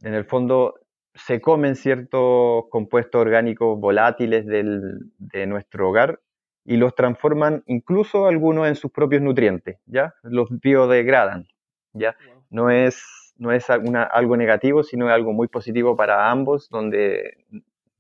[0.03, 0.75] en el fondo,
[1.15, 6.21] se comen ciertos compuestos orgánicos volátiles de nuestro hogar
[6.65, 10.15] y los transforman incluso algunos en sus propios nutrientes, ¿ya?
[10.23, 11.47] Los biodegradan,
[11.93, 12.17] ¿ya?
[12.51, 17.45] No es, no es algo negativo, sino algo muy positivo para ambos, donde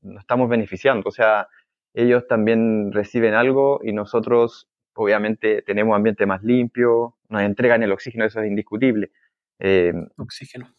[0.00, 1.08] nos estamos beneficiando.
[1.08, 1.48] O sea,
[1.94, 8.24] ellos también reciben algo y nosotros, obviamente, tenemos ambiente más limpio, nos entregan el oxígeno,
[8.24, 9.12] eso es indiscutible.
[9.61, 10.74] Eh, oxígeno.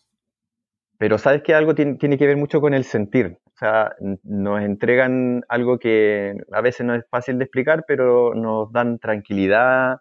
[0.98, 3.38] Pero sabes que algo tiene, que ver mucho con el sentir.
[3.46, 8.72] O sea, nos entregan algo que a veces no es fácil de explicar, pero nos
[8.72, 10.00] dan tranquilidad,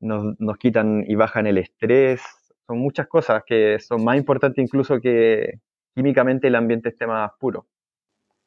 [0.00, 2.22] nos, quitan y bajan el estrés.
[2.66, 5.60] Son muchas cosas que son más importantes incluso que
[5.94, 7.66] químicamente el ambiente esté más puro.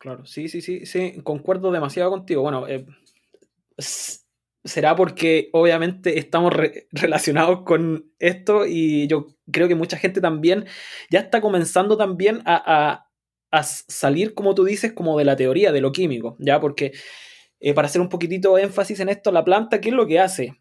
[0.08, 2.41] Claro, sí, sí, sí, sí, concuerdo demasiado contigo.
[2.41, 2.86] Bueno, eh,
[4.63, 6.54] será porque obviamente estamos
[6.93, 10.65] relacionados con esto y yo creo que mucha gente también
[11.10, 13.04] ya está comenzando también a,
[13.52, 16.62] salir, como tú dices, como de la teoría de lo químico, ¿ya?
[16.62, 16.93] Porque
[17.60, 20.56] eh, para hacer un poquitito énfasis en esto, la planta, ¿qué es lo que hace?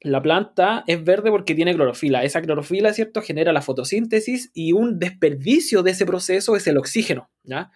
[0.00, 2.24] La planta es verde porque tiene clorofila.
[2.24, 7.30] Esa clorofila, ¿cierto?, genera la fotosíntesis y un desperdicio de ese proceso es el oxígeno,
[7.42, 7.70] ¿ya?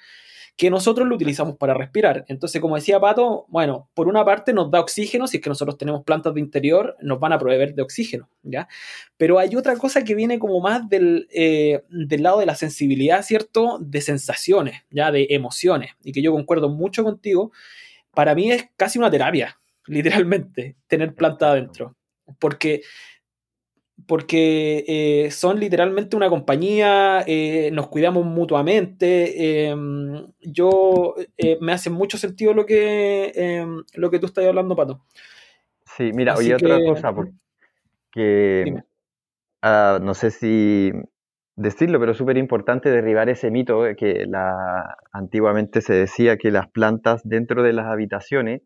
[0.57, 2.25] Que nosotros lo utilizamos para respirar.
[2.29, 5.77] Entonces, como decía Pato, bueno, por una parte nos da oxígeno, si es que nosotros
[5.77, 8.66] tenemos plantas de interior, nos van a proveer de oxígeno, ¿ya?
[9.19, 13.23] Pero hay otra cosa que viene como más del, eh, del lado de la sensibilidad,
[13.23, 13.79] ¿cierto?
[13.81, 15.12] De sensaciones, ¿ya?
[15.12, 17.53] De emociones, y que yo concuerdo mucho contigo.
[18.14, 21.97] Para mí es casi una terapia, literalmente, tener planta adentro.
[22.38, 22.83] Porque
[24.05, 29.69] porque eh, son literalmente una compañía, eh, nos cuidamos mutuamente.
[29.69, 34.77] Em, yo eh, me hace mucho sentido lo que, em, lo que tú estás hablando,
[34.77, 35.05] Pato.
[35.85, 38.83] Sí, mira, oye, otra cosa, porque
[39.63, 40.93] ah, no sé si
[41.57, 46.69] decirlo, pero es súper importante derribar ese mito que la, antiguamente se decía que las
[46.69, 48.61] plantas dentro de las habitaciones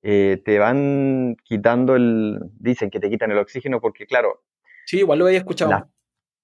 [0.00, 4.42] te van quitando el, dicen que te quitan el oxígeno porque claro,
[4.86, 5.88] Sí, igual lo había escuchado.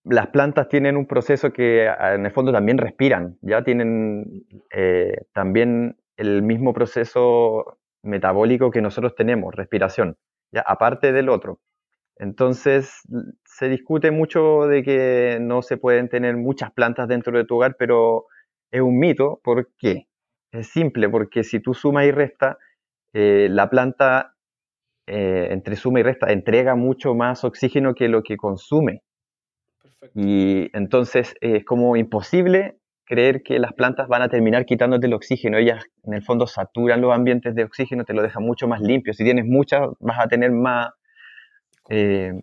[0.05, 5.97] las plantas tienen un proceso que en el fondo también respiran, ya tienen eh, también
[6.17, 10.17] el mismo proceso metabólico que nosotros tenemos, respiración,
[10.53, 11.61] ya aparte del otro.
[12.17, 13.03] Entonces,
[13.45, 17.77] se discute mucho de que no se pueden tener muchas plantas dentro de tu hogar,
[17.79, 18.27] pero
[18.73, 19.41] es un mito.
[19.45, 20.09] ¿Por qué?
[20.51, 22.57] Es simple, porque si tú sumas y restas,
[23.13, 24.35] eh, la planta
[25.09, 29.03] eh, entre suma y resta, entrega mucho más oxígeno que lo que consume.
[30.15, 35.57] Y entonces es como imposible creer que las plantas van a terminar quitándote el oxígeno.
[35.57, 39.15] Ellas en el fondo saturan los ambientes de oxígeno, te lo dejan mucho más limpio.
[39.15, 40.91] Si tienes muchas, vas a tener más,
[41.89, 42.35] eh,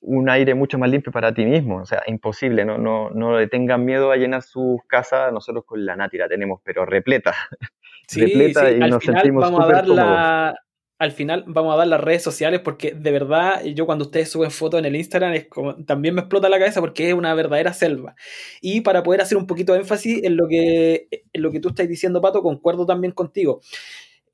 [0.00, 1.78] un aire mucho más limpio para ti mismo.
[1.78, 2.64] O sea, imposible.
[2.64, 5.32] No, no, no le tengan miedo a llenar sus casas.
[5.32, 7.34] Nosotros con la Nati la tenemos, pero repleta.
[8.14, 10.54] repleta y nos sentimos súper cómodos
[10.98, 14.52] al final vamos a dar las redes sociales porque de verdad yo cuando ustedes suben
[14.52, 17.72] fotos en el Instagram es como, también me explota la cabeza porque es una verdadera
[17.72, 18.14] selva.
[18.60, 21.70] Y para poder hacer un poquito de énfasis en lo que, en lo que tú
[21.70, 23.60] estás diciendo, Pato, concuerdo también contigo.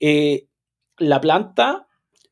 [0.00, 0.46] Eh,
[0.98, 1.88] la planta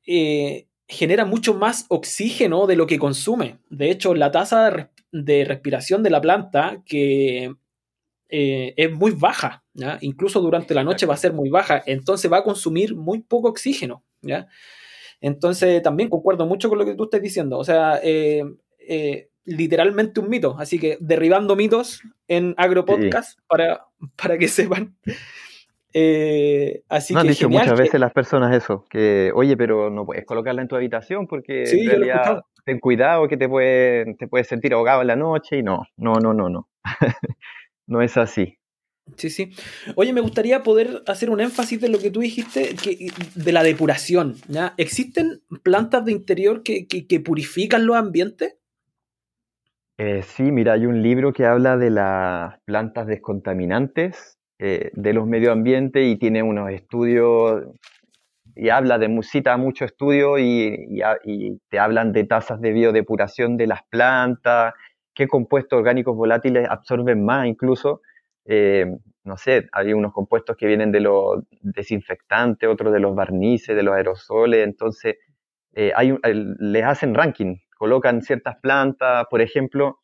[0.07, 3.59] eh, genera mucho más oxígeno de lo que consume.
[3.71, 7.55] De hecho, la tasa de, respiración de la planta, que
[8.29, 9.65] eh, es muy baja,
[10.01, 13.49] incluso durante la noche va a ser muy baja, entonces va a consumir muy poco
[13.49, 14.05] oxígeno.
[14.23, 14.49] ¿Ya?
[15.21, 18.45] Entonces también concuerdo mucho con lo que tú estás diciendo, o sea, eh,
[18.79, 24.97] eh, literalmente un mito, así que derribando mitos en Agropodcast para, para que sepan.
[25.99, 30.27] Eh, así no, han dicho muchas veces las personas eso, que oye, pero no puedes
[30.27, 34.75] colocarla en tu habitación porque en realidad ten cuidado que te puedes te puedes sentir
[34.75, 36.69] ahogado en la noche y no, no, no, no, no.
[37.87, 38.59] no es así.
[39.15, 39.53] Sí, sí.
[39.95, 43.63] Oye, me gustaría poder hacer un énfasis de lo que tú dijiste, que, de la
[43.63, 44.35] depuración.
[44.77, 48.57] ¿Existen plantas de interior que, purifican los ambientes?
[49.99, 55.27] Eh, sí, mira, hay un libro que habla de las plantas descontaminantes eh, de los
[55.27, 57.65] medio ambiente y tiene unos estudios
[58.55, 63.67] y habla de, cita mucho estudio y, y, te hablan de tasas de biodepuración de
[63.67, 64.75] las plantas,
[65.15, 68.03] qué compuestos orgánicos volátiles absorben más incluso.
[68.47, 68.87] Eh,
[69.25, 73.83] no sé, hay unos compuestos que vienen de los desinfectantes, otros de los barnices, de
[73.83, 75.17] los aerosoles, entonces
[75.75, 80.01] eh, hay, les hacen ranking, colocan ciertas plantas, por ejemplo,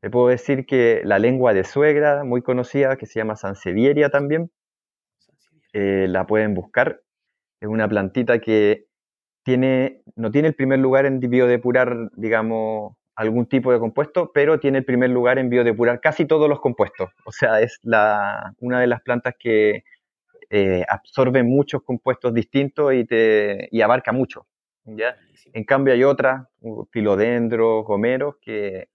[0.00, 4.50] te puedo decir que la lengua de suegra, muy conocida, que se llama Sansevieria también,
[5.72, 7.00] eh, la pueden buscar,
[7.60, 8.86] es una plantita que
[9.44, 14.78] tiene, no tiene el primer lugar en biodepurar, digamos, algún tipo de compuesto, pero tiene
[14.78, 17.10] el primer lugar en biodepurar casi todos los compuestos.
[17.26, 19.84] O sea, es la, una de las plantas que
[20.48, 24.46] eh, absorbe muchos compuestos distintos y, te, y abarca mucho.
[24.86, 25.16] ¿ya?
[25.52, 26.48] En cambio hay otras,
[26.90, 28.88] filodendros, gomeros, que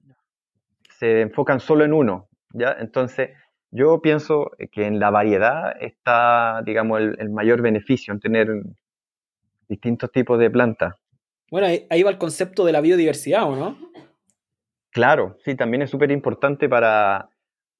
[0.89, 2.27] se enfocan solo en uno.
[2.51, 2.75] ¿ya?
[2.79, 3.29] Entonces,
[3.69, 8.47] yo pienso que en la variedad está, digamos, el, mayor beneficio en tener
[9.69, 10.95] distintos tipos de plantas.
[11.51, 13.77] Bueno, ahí, va el concepto de la biodiversidad, ¿o no?
[14.95, 17.29] Claro, sí, también es súper importante para,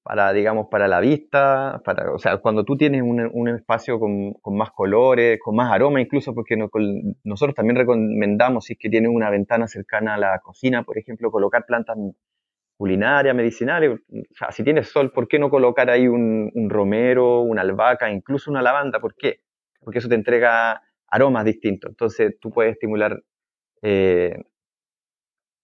[0.04, 4.72] para, digamos, para la vista, para, o sea, cuando tú tienes un, espacio con, más
[4.72, 6.58] colores, con más aroma incluso, porque
[7.24, 11.32] nosotros también recomendamos, si es que tienes una ventana cercana a la cocina, por ejemplo,
[11.32, 11.96] colocar plantas
[12.76, 17.62] culinarias, medicinales, o sea, si tienes sol, ¿por qué no colocar ahí un, romero, una
[17.62, 19.00] albahaca, incluso una lavanda?
[19.00, 19.40] ¿Por qué?
[19.80, 23.24] Porque eso te entrega aromas distintos, entonces tú puedes estimular
[23.84, 24.36] eh,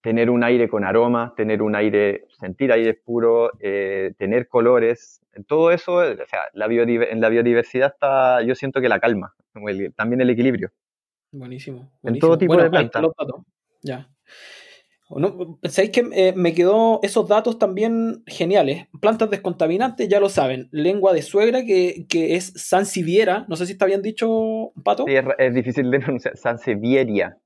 [0.01, 5.71] tener un aire con aromas, tener un aire, sentir aire puro, eh, tener colores, todo
[5.71, 9.35] eso, o sea, la en la biodiversidad está, yo siento que la calma,
[9.95, 10.71] también el equilibrio.
[11.31, 11.91] Buenísimo.
[12.03, 13.03] En todo tipo de plantas.
[13.81, 14.09] Ya.
[15.63, 18.87] ¿Sabéis que eh, me quedó esos datos también geniales?
[19.01, 20.69] Plantas descontaminantes, ya lo saben.
[20.71, 23.45] Lengua de suegra, que, es sansevieria.
[23.49, 25.05] No sé si está bien dicho, Pato.
[25.05, 26.37] Sí, es, difícil de pronunciar.
[26.37, 27.37] Sansevieria.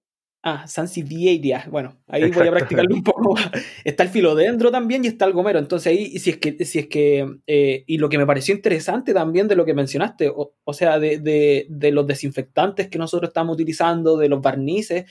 [0.48, 1.66] Ah, Sansevieria.
[1.72, 3.34] Bueno, ahí voy a practicarlo un poco.
[3.84, 5.58] está el filodendro también y está el gomero.
[5.58, 9.12] Entonces ahí, si es que, si es que, eh, y lo que me pareció interesante
[9.12, 14.30] también de lo que mencionaste, o, sea, de, los desinfectantes que nosotros estamos utilizando, de
[14.30, 15.06] los barnices,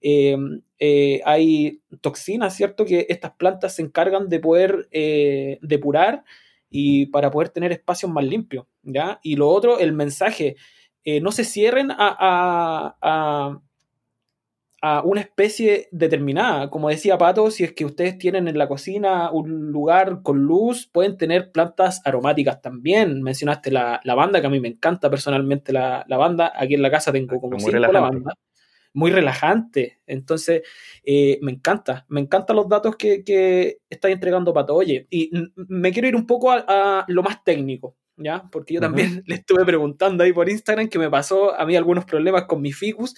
[0.00, 0.38] eh,
[0.78, 2.86] eh, hay toxinas, ¿cierto?
[2.86, 4.88] Que estas plantas se encargan de poder
[5.60, 6.24] depurar
[6.70, 9.20] y para poder tener espacios más limpios, ¿ya?
[9.22, 10.56] Y lo otro, el mensaje,
[11.20, 13.60] no se cierren a a
[15.04, 16.70] una especie determinada.
[16.70, 20.88] Como decía Pato, si es que ustedes tienen en la cocina un lugar con luz,
[20.90, 23.22] pueden tener plantas aromáticas también.
[23.22, 26.52] Mencionaste la lavanda, que a mí me encanta personalmente la lavanda.
[26.54, 28.34] Aquí en la casa tengo como cinco lavanda.
[28.92, 30.00] Muy relajante.
[30.06, 30.62] Entonces,
[31.04, 32.06] eh, me encanta.
[32.08, 34.74] Me encantan los datos que, que está entregando Pato.
[34.74, 37.96] Oye, y me quiero ir un poco a, lo más técnico.
[38.16, 38.44] ¿Ya?
[38.50, 42.04] Porque yo también le estuve preguntando ahí por Instagram que me pasó a mí algunos
[42.04, 43.14] problemas con mi ficus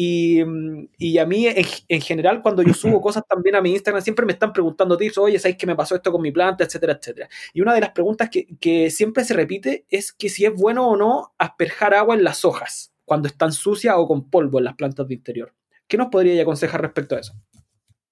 [0.00, 4.24] Mm, y, a mí, en, general, cuando yo subo cosas también a mi Instagram, siempre
[4.24, 6.64] me están preguntando tips, oye, ¿sabes qué me pasó esto con mi planta?
[6.64, 7.28] Etcétera, etcétera.
[7.52, 10.96] Y una de las preguntas que, siempre se repite es que si es bueno o
[10.96, 15.08] no asperjar agua en las hojas cuando están sucias o con polvo en las plantas
[15.08, 15.52] de interior.
[15.88, 17.32] ¿Qué nos podría aconsejar respecto a eso?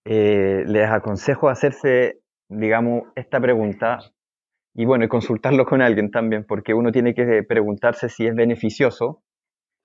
[0.04, 3.98] Eh, les aconsejo hacerse, digamos, esta pregunta
[4.74, 9.22] y bueno, y consultarlo con alguien también, porque uno tiene que preguntarse si es beneficioso,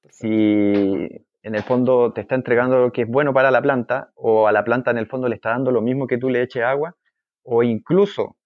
[0.09, 1.07] si
[1.43, 4.51] en el fondo te está entregando lo que es bueno para la planta, o a
[4.51, 6.95] la planta en el fondo le está dando lo mismo que tú le eches agua,
[7.43, 8.37] o incluso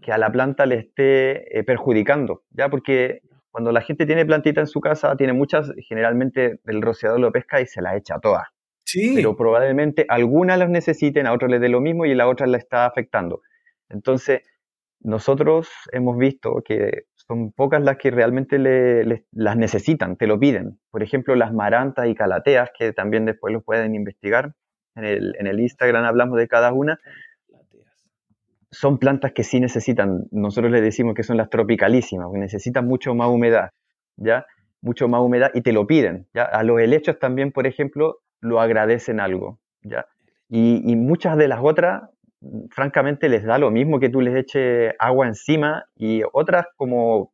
[0.00, 2.68] que a la planta le esté eh, perjudicando, ¿ya?
[2.68, 7.30] Porque cuando la gente tiene plantita en su casa, tiene muchas, generalmente el rociador lo
[7.30, 8.48] pesca y se la echa todas.
[8.84, 9.12] Sí.
[9.14, 12.58] Pero probablemente algunas las necesiten, a otros les dé lo mismo y la otra la
[12.58, 13.42] está afectando.
[13.88, 14.40] Entonces,
[15.00, 20.78] nosotros hemos visto que son pocas las que realmente las necesitan, te lo piden.
[20.90, 24.54] Por ejemplo, las marantas y calateas, que también después lo pueden investigar.
[24.94, 26.98] En el, en el Instagram hablamos de cada una.
[28.70, 33.14] Son plantas que sí necesitan, nosotros les decimos que son las tropicalísimas, que necesitan mucho
[33.14, 33.70] más humedad,
[34.16, 34.46] ¿ya?
[34.80, 36.44] Mucho más humedad y te lo piden, ¿ya?
[36.44, 40.06] A los helechos también, por ejemplo, lo agradecen algo, ¿ya?
[40.48, 42.02] Y, y muchas de las otras
[42.70, 47.32] francamente les da lo mismo que tú les eches agua encima y otras como,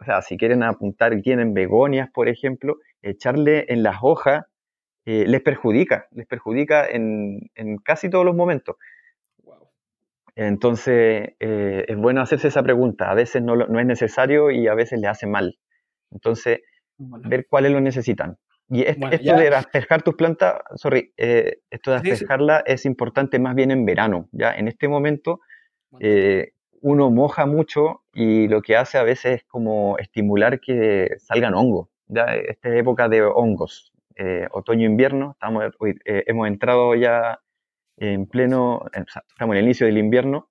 [0.00, 4.44] o sea, si quieren apuntar, tienen begonias, por ejemplo, echarle en las hojas
[5.06, 7.50] eh, les perjudica, les perjudica en,
[7.84, 8.76] casi todos los momentos.
[10.36, 13.10] Entonces, eh, es bueno hacerse esa pregunta.
[13.10, 15.58] A veces no, no, es necesario y a veces le hace mal.
[16.10, 16.60] Entonces,
[16.98, 18.38] ver cuáles lo necesitan.
[18.70, 23.72] Y esto de despejar tus plantas, sorry, eh, esto de despejarla es importante más bien
[23.72, 24.54] en verano, ¿ya?
[24.54, 25.40] En este momento
[25.98, 31.54] eh, uno moja mucho y lo que hace a veces es como estimular que salgan
[31.54, 32.26] hongos, ¿ya?
[32.36, 35.64] Esta es época de hongos, eh, otoño-invierno, estamos,
[36.04, 37.40] hemos entrado ya
[37.96, 40.48] en pleno, estamos en el inicio del invierno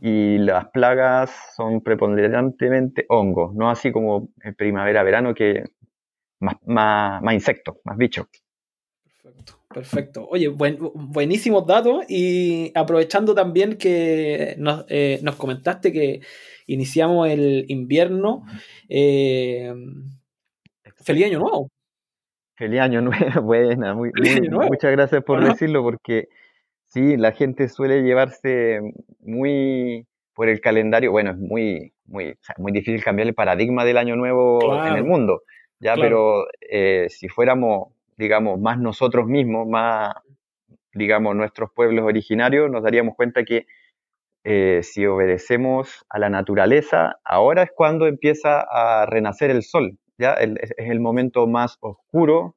[0.00, 5.64] y las plagas son preponderantemente hongos, no así como en primavera-verano que
[6.42, 8.26] más, insectos, más bichos.
[9.22, 10.28] Perfecto, perfecto.
[10.28, 16.20] Oye, buenísimos datos y aprovechando también que nos, eh, comentaste que
[16.66, 18.44] iniciamos el invierno,
[18.88, 19.72] eh,
[20.96, 21.70] feliz año nuevo.
[22.56, 24.10] Feliz año nuevo, buena, muy,
[24.50, 26.28] muchas gracias por decirlo porque
[26.92, 28.80] Sí, la gente suele llevarse
[29.20, 31.10] muy por el calendario.
[31.10, 35.40] Bueno, es muy, muy, muy difícil cambiar el paradigma del año nuevo en el mundo,
[35.82, 40.14] ya, pero eh, si fuéramos, digamos, más nosotros mismos, más,
[40.94, 43.66] digamos, nuestros pueblos originarios, nos daríamos cuenta que
[44.44, 50.34] eh, si obedecemos a la naturaleza, ahora es cuando empieza a renacer el sol, ¿ya?
[50.34, 52.54] es, el momento más oscuro,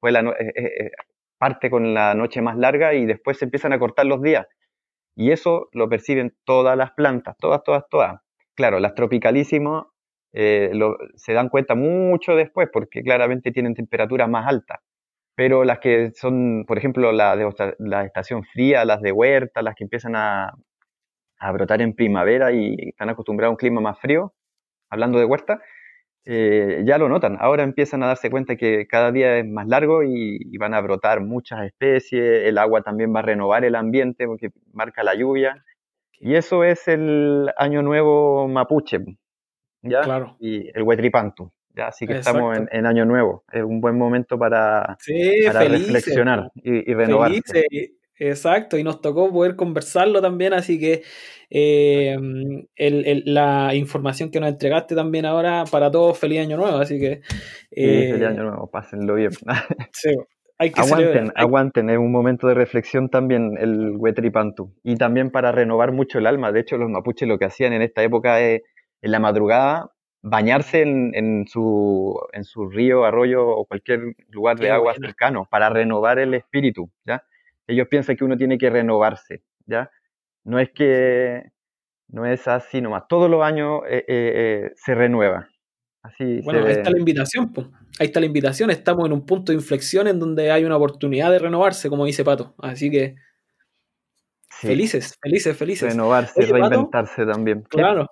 [0.00, 0.90] fue la, eh, eh,
[1.38, 4.46] parte con la noche más larga y después se empiezan a cortar los días.
[5.14, 8.20] Y eso lo perciben todas las plantas, todas, todas, todas.
[8.54, 9.84] Claro, las tropicalísimas
[10.34, 14.80] se dan cuenta mucho después porque claramente tienen temperaturas más altas.
[15.36, 19.74] Pero las que son, por ejemplo, la de la estación fría, las de huerta, las
[19.74, 20.52] que empiezan a,
[21.38, 24.32] a brotar en primavera y están acostumbrados a un clima más frío,
[24.90, 25.60] hablando de huerta,
[26.26, 27.36] eh, ya lo notan.
[27.40, 31.20] Ahora empiezan a darse cuenta que cada día es más largo y, van a brotar
[31.20, 35.64] muchas especies, el agua también va a renovar el ambiente porque marca la lluvia.
[36.18, 38.98] Y eso es el año nuevo mapuche,
[39.84, 40.00] ¿ya?
[40.02, 40.36] Claro.
[40.40, 41.52] Y el huetripantu.
[41.76, 41.88] ¿ya?
[41.88, 43.44] Así que estamos en, año nuevo.
[43.52, 47.32] Es un buen momento para, reflexionar y, renovar.
[48.16, 51.02] Exacto, y nos tocó poder conversarlo también, así que
[51.50, 52.16] eh,
[52.76, 57.22] la información que nos entregaste también ahora para todos, feliz año nuevo, así que...
[57.70, 59.32] feliz eh, año nuevo, pásenlo bien.
[60.58, 65.50] hay que aguanten, aguanten, es un momento de reflexión también el Huetripantu, y también para
[65.50, 68.62] renovar mucho el alma, de hecho los mapuches lo que hacían en esta época es,
[69.04, 69.90] en la madrugada,
[70.22, 76.18] bañarse en, su, en su río, arroyo o cualquier lugar de agua cercano para renovar
[76.18, 77.22] el espíritu, ¿ya?
[77.66, 79.90] ellos piensan que uno tiene que renovarse, ¿ya?
[80.44, 81.52] No es que,
[82.08, 84.32] no es así nomás, todos los años eh, eh,
[84.68, 85.50] eh, se renueva.
[86.02, 87.66] Así bueno, ahí está la invitación, pues.
[87.98, 91.30] ahí está la invitación, estamos en un punto de inflexión en donde hay una oportunidad
[91.30, 93.16] de renovarse, como dice Pato, así que
[94.48, 95.92] felices, felices, felices.
[95.92, 97.62] Renovarse, reinventarse también.
[97.68, 98.08] Claro.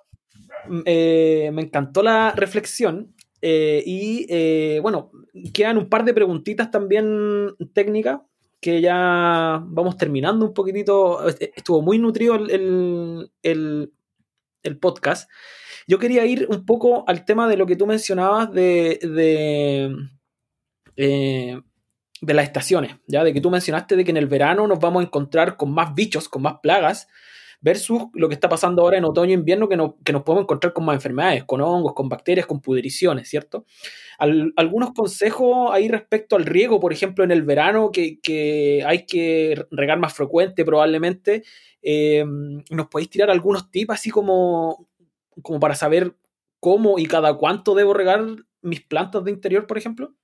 [0.69, 5.11] Me encantó la reflexión y bueno,
[5.53, 8.21] quedan un par de preguntitas también técnicas
[8.63, 11.27] que ya vamos terminando un poquitito.
[11.29, 13.93] Estuvo muy nutrido el,
[14.81, 15.29] podcast.
[15.89, 19.97] Yo quería ir un poco al tema de lo que tú mencionabas de, de,
[20.97, 21.61] eh,
[22.21, 23.25] de las estaciones, ¿ya?
[23.25, 25.93] De que tú mencionaste de que en el verano nos vamos a encontrar con más
[25.97, 27.09] bichos, con más plagas,
[27.63, 30.73] versus lo que está pasando ahora en otoño e invierno, que, que nos podemos encontrar
[30.73, 33.65] con más enfermedades, con hongos, con bacterias, con pudriciones, ¿cierto?
[34.19, 39.99] algunos consejos ahí respecto al riego, por ejemplo, en el verano, que, hay que regar
[39.99, 41.43] más frecuente probablemente.
[41.83, 42.25] Eh,
[42.71, 44.89] ¿Nos podéis tirar algunos tips así como,
[45.43, 46.15] como para saber
[46.61, 48.25] cómo y cada cuánto debo regar
[48.61, 50.15] mis plantas de interior, por ejemplo?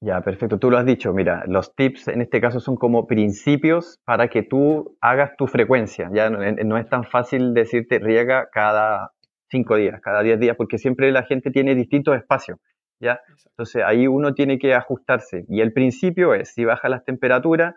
[0.00, 0.58] Ya, perfecto.
[0.58, 1.12] Tú lo has dicho.
[1.12, 6.08] Mira, los tips en este caso son como principios para que tú hagas tu frecuencia.
[6.12, 9.10] Ya no, es tan fácil decirte riega cada
[9.50, 12.58] cinco días, cada diez días, porque siempre la gente tiene distintos espacios.
[13.00, 13.20] ¿ya?
[13.46, 15.44] Entonces ahí uno tiene que ajustarse.
[15.48, 17.74] Y el principio es, si baja las temperaturas,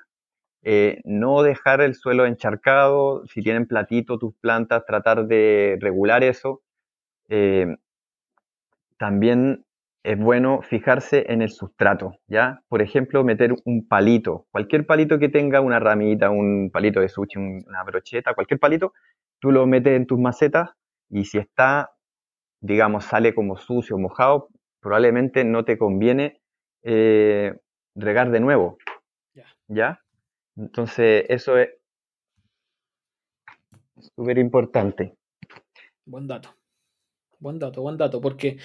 [0.64, 6.62] eh, no dejar el suelo encharcado, si tienen platito tus plantas, tratar de regular eso.
[7.30, 7.78] Eh,
[9.00, 9.66] también
[10.04, 12.64] es bueno fijarse en el sustrato, ¿ya?
[12.68, 17.38] Por ejemplo, meter un palito, cualquier palito que tenga una ramita, un palito de sushi,
[17.38, 18.94] una brocheta, cualquier palito,
[19.40, 20.72] tú lo metes en tus macetas
[21.10, 21.92] y si está,
[22.62, 24.50] digamos, sale como sucio, mojado,
[24.80, 26.42] probablemente no te conviene
[26.82, 27.54] eh,
[27.96, 28.78] regar de nuevo,
[29.68, 30.02] ¿ya?
[30.56, 31.70] Entonces, eso es
[34.16, 35.16] súper importante.
[36.06, 36.50] Buen dato,
[37.38, 38.58] buen dato, buen dato, porque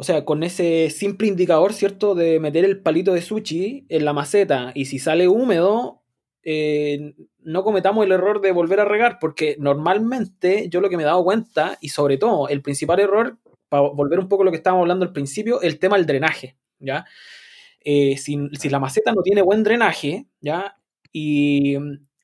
[0.00, 2.14] o sea, con ese simple indicador, ¿cierto?
[2.14, 6.04] De meter el palito de sushi en la maceta y si sale húmedo,
[6.44, 11.02] eh, no cometamos el error de volver a regar, porque normalmente yo lo que me
[11.02, 13.38] he dado cuenta, y sobre todo el principal error,
[13.68, 16.56] para volver un poco a lo que estábamos hablando al principio, el tema del drenaje,
[16.78, 17.04] ¿ya?
[17.80, 20.76] Eh, si, si, la maceta no tiene buen drenaje, ¿ya?
[21.12, 21.76] Y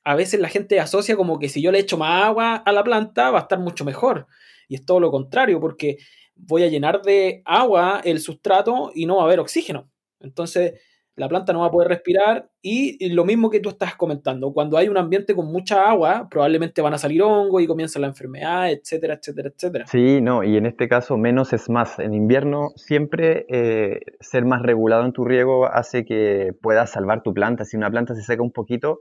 [0.05, 2.85] a veces la gente asocia como que si yo le echo más agua a la
[2.85, 4.27] planta va a estar mucho mejor.
[4.69, 5.97] Y es todo lo contrario, porque
[6.35, 9.89] voy a llenar de agua el sustrato y no va a haber oxígeno.
[10.19, 10.73] Entonces,
[11.15, 14.77] la planta no va a poder respirar y lo mismo que tú estás comentando, cuando
[14.77, 18.69] hay un ambiente con mucha agua, probablemente van a salir hongos y comienza la enfermedad,
[18.69, 19.87] etcétera, etcétera, etcétera.
[19.87, 21.99] Sí, no, y en este caso menos es más.
[21.99, 27.33] En invierno siempre eh, ser más regulado en tu riego hace que puedas salvar tu
[27.33, 27.63] planta.
[27.63, 28.99] Si una planta se seca un poquito,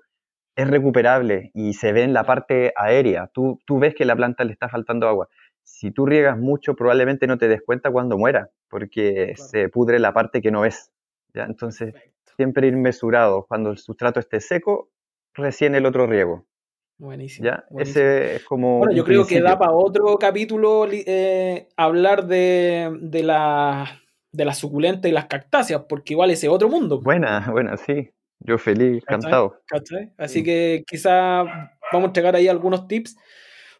[0.57, 3.29] es recuperable y se ve en la parte aérea.
[3.35, 5.29] Tú, tú ves que la planta le está faltando agua
[5.65, 10.13] si tú riegas mucho, probablemente no te des cuenta cuando muera, porque se pudre la
[10.13, 10.93] parte que no ves.
[11.35, 11.45] ¿ya?
[11.45, 11.95] Entonces,
[12.37, 13.47] siempre ir mesurado.
[13.49, 14.91] Cuando el sustrato esté seco,
[15.35, 16.47] recién el otro riego.
[16.99, 17.47] Buenísimo.
[17.47, 17.65] ¿Ya?
[17.79, 18.79] Ese es como.
[18.79, 24.01] Bueno, yo creo que da para otro capítulo eh, hablar de, de la
[24.35, 27.01] de las suculentas y las cactáceas, porque igual ese es otro mundo.
[27.01, 28.11] Buena, buena, sí.
[28.41, 29.61] Yo feliz, encantado.
[30.19, 31.45] Así que quizá
[31.93, 33.17] vamos a entregar ahí algunos tips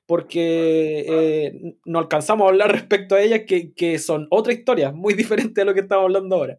[0.07, 5.63] porque eh, no alcanzamos a hablar respecto a ellas, que, son otra historia, muy diferente
[5.63, 6.59] a lo que estamos hablando ahora.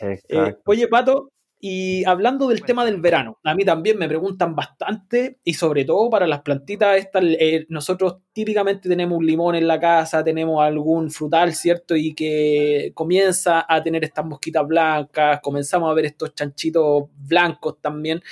[0.00, 1.32] Eh, oye, Pato,
[1.66, 6.10] y hablando del tema del verano, a mí también me preguntan bastante y sobre todo
[6.10, 11.10] para las plantitas estas, eh, nosotros típicamente tenemos un limón en la casa, tenemos algún
[11.10, 11.96] frutal, ¿cierto?
[11.96, 18.22] Y que comienza a tener estas mosquitas blancas, comenzamos a ver estos chanchitos blancos también.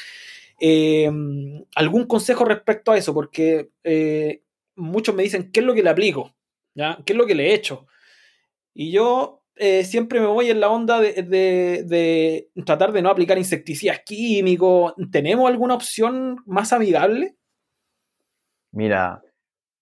[0.60, 1.10] Eh,
[1.74, 3.14] ¿Algún consejo respecto a eso?
[3.14, 4.41] Porque eh,
[4.76, 6.34] muchos me dicen, ¿qué es lo que le aplico?
[6.74, 6.98] ¿Ya?
[7.04, 7.86] ¿Qué es lo que le he hecho?
[8.74, 14.00] Y yo eh, siempre me voy en la onda de, tratar de no aplicar insecticidas
[14.04, 14.94] químicos.
[15.10, 17.36] ¿Tenemos alguna opción más amigable?
[18.72, 19.22] Mira,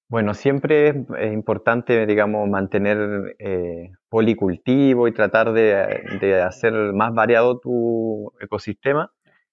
[0.09, 8.33] bueno, siempre es importante, digamos, mantener eh, policultivo y tratar de, hacer más variado tu
[8.41, 9.13] ecosistema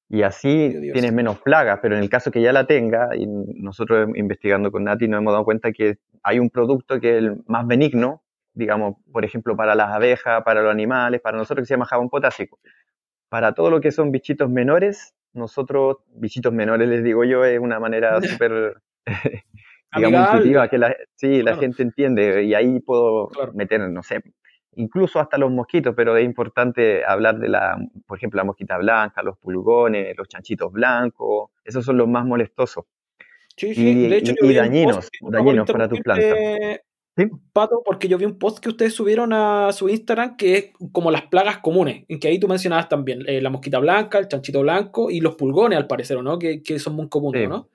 [0.09, 4.09] y así tienes menos plagas, pero en el caso que ya la tenga, y nosotros
[4.15, 7.67] investigando con Nati nos hemos dado cuenta que hay un producto que es el más
[7.67, 11.85] benigno, digamos, por ejemplo, para las abejas, para los animales, para nosotros que se llama
[11.85, 12.59] jabón potásico.
[13.29, 17.79] Para todo lo que son bichitos menores, nosotros, bichitos menores les digo yo, es una
[17.79, 18.77] manera súper,
[19.95, 24.21] digamos, intuitiva que la, sí, la gente entiende y ahí puedo meter, no sé,
[24.75, 29.23] incluso hasta los mosquitos, pero es importante hablar de la, por ejemplo, la mosquita blanca,
[29.23, 32.85] los pulgones, los chanchitos blancos, esos son los más molestosos.
[33.55, 36.37] Sí, sí, y, de hecho, y dañinos, dañinos para tus plantas.
[37.51, 41.09] Pato, porque yo vi un post que ustedes subieron a su Instagram que es como
[41.09, 44.61] las plagas comunes, en que ahí tú mencionabas también eh, la mosquita blanca, el chanchito
[44.61, 46.37] blanco y los pulgones, al parecer, ¿no?
[46.37, 47.69] Que, son muy comunes, ¿no?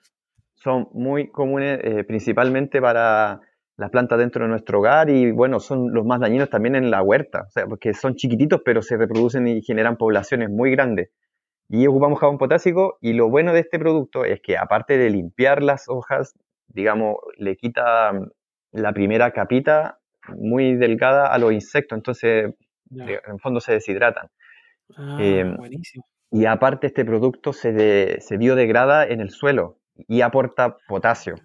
[0.54, 3.40] Son muy comunes, eh, principalmente para
[3.76, 7.02] las plantas dentro de nuestro hogar y, bueno, son los más dañinos también en la
[7.02, 11.10] huerta, o sea, porque son chiquititos, pero se reproducen y generan poblaciones muy grandes.
[11.68, 15.62] Y ocupamos jabón potásico y lo bueno de este producto es que aparte de limpiar
[15.62, 16.34] las hojas,
[16.68, 18.12] digamos, le quita
[18.72, 19.98] la primera capita
[20.36, 22.54] muy delgada a los insectos, entonces
[22.90, 24.28] en fondo se deshidratan.
[24.96, 26.04] Ah, em, buenísimo.
[26.30, 31.36] Y aparte este producto se, se, biodegrada en el suelo y aporta potasio.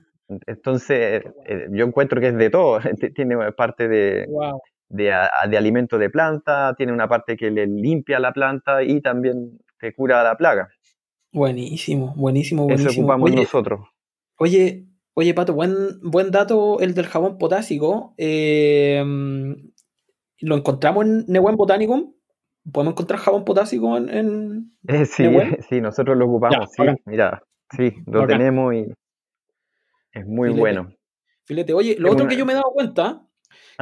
[0.46, 2.80] Entonces eh, yo encuentro que es de todo,
[3.16, 4.28] tiene parte de,
[4.90, 5.14] de,
[5.50, 9.94] de, alimento de planta, tiene una parte que le limpia la planta y también te
[9.94, 10.70] cura la plaga.
[11.32, 12.90] Buenísimo, buenísimo, buenísimo.
[12.90, 13.80] Eso ocupamos nosotros.
[14.38, 14.88] Oye,
[15.20, 18.14] Oye, Pato, buen, buen dato el del jabón potásico.
[18.18, 19.04] Eh,
[20.42, 22.14] lo encontramos en Nehuen Botanicum.
[22.72, 25.24] ¿Podemos encontrar jabón potásico en, eh, sí,
[25.70, 27.42] sí, nosotros lo ocupamos, sí, mira,
[27.76, 28.94] sí, lo tenemos y
[30.18, 30.90] es muy bueno.
[31.46, 33.24] Filete, oye, lo otro que yo me he dado cuenta,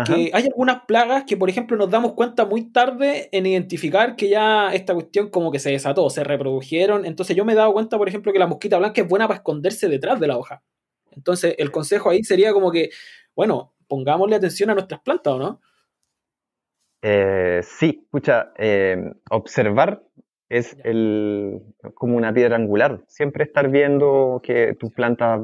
[0.05, 4.29] que hay algunas plagas que, por ejemplo, nos damos cuenta muy tarde en identificar que
[4.29, 7.05] ya esta cuestión como que se desató, se reprodujeron.
[7.05, 9.37] Entonces yo me he dado cuenta, por ejemplo, que la mosquita blanca es buena para
[9.37, 10.63] esconderse detrás de la hoja.
[11.11, 12.89] Entonces, el consejo ahí sería como que,
[13.35, 15.61] bueno, pongámosle atención a nuestras plantas, ¿o no?
[17.01, 18.97] Eh, sí, escucha, eh,
[19.29, 20.03] observar
[20.49, 21.61] es el,
[21.93, 23.01] como una piedra angular.
[23.07, 25.41] Siempre estar viendo que tus plantas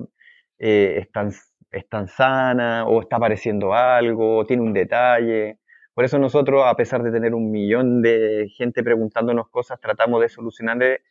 [0.64, 1.32] eh, están,
[1.72, 5.58] están sanas o está apareciendo algo, o tiene un detalle.
[5.96, 10.30] Por eso nosotros, a pesar de tener un millón de gente preguntándonos cosas, tratamos de
[10.30, 11.02] solucionarle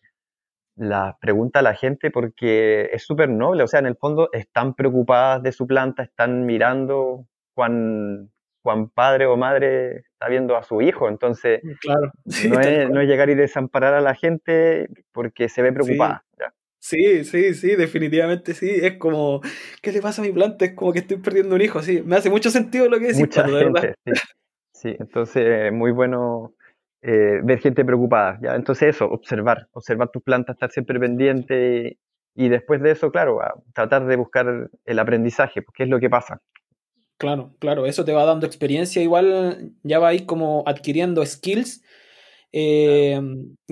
[0.77, 4.75] la pregunta a la gente porque es súper noble, o sea, en el fondo están
[4.75, 8.31] preocupadas de su planta, están mirando cuán,
[8.63, 12.13] cuán padre o madre está viendo a su hijo, entonces mm, claro.
[12.95, 16.25] no, es, llegar y desamparar a la gente porque se ve preocupada.
[16.39, 16.45] Sí.
[16.81, 18.71] Sí, sí, definitivamente sí.
[18.71, 19.43] Es como,
[19.83, 20.65] ¿qué le pasa a mi planta?
[20.65, 22.03] Es como que estoy perdiendo un hijo, sí.
[22.05, 24.13] Me hace mucho sentido lo que decís, Mucha gente, Sí.
[24.73, 26.55] sí, entonces muy bueno
[27.03, 28.39] eh, ver gente preocupada.
[28.43, 28.55] ¿ya?
[28.55, 31.99] Entonces eso, observar, observar tus plantas, estar siempre pendiente
[32.35, 33.41] y, después de eso, claro,
[33.75, 36.41] tratar de buscar el aprendizaje, porque es lo que pasa.
[37.19, 41.83] Claro, claro, eso te va dando experiencia, igual ya va ir como adquiriendo skills
[42.53, 43.21] eh,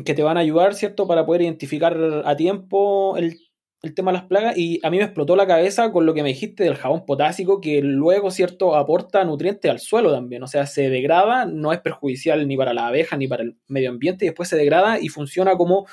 [0.05, 1.07] que te van a ayudar, ¿cierto?
[1.07, 3.39] Para poder identificar a tiempo el
[3.83, 6.23] el tema de las plagas y a mí me explotó la cabeza con lo que
[6.23, 10.67] me dijiste del jabón potásico que luego, ¿cierto?, aporta nutrientes al suelo también, o sea,
[10.67, 14.29] se degrada, no es perjudicial ni para la abeja ni para el medio ambiente y
[14.29, 15.87] después se degrada y funciona como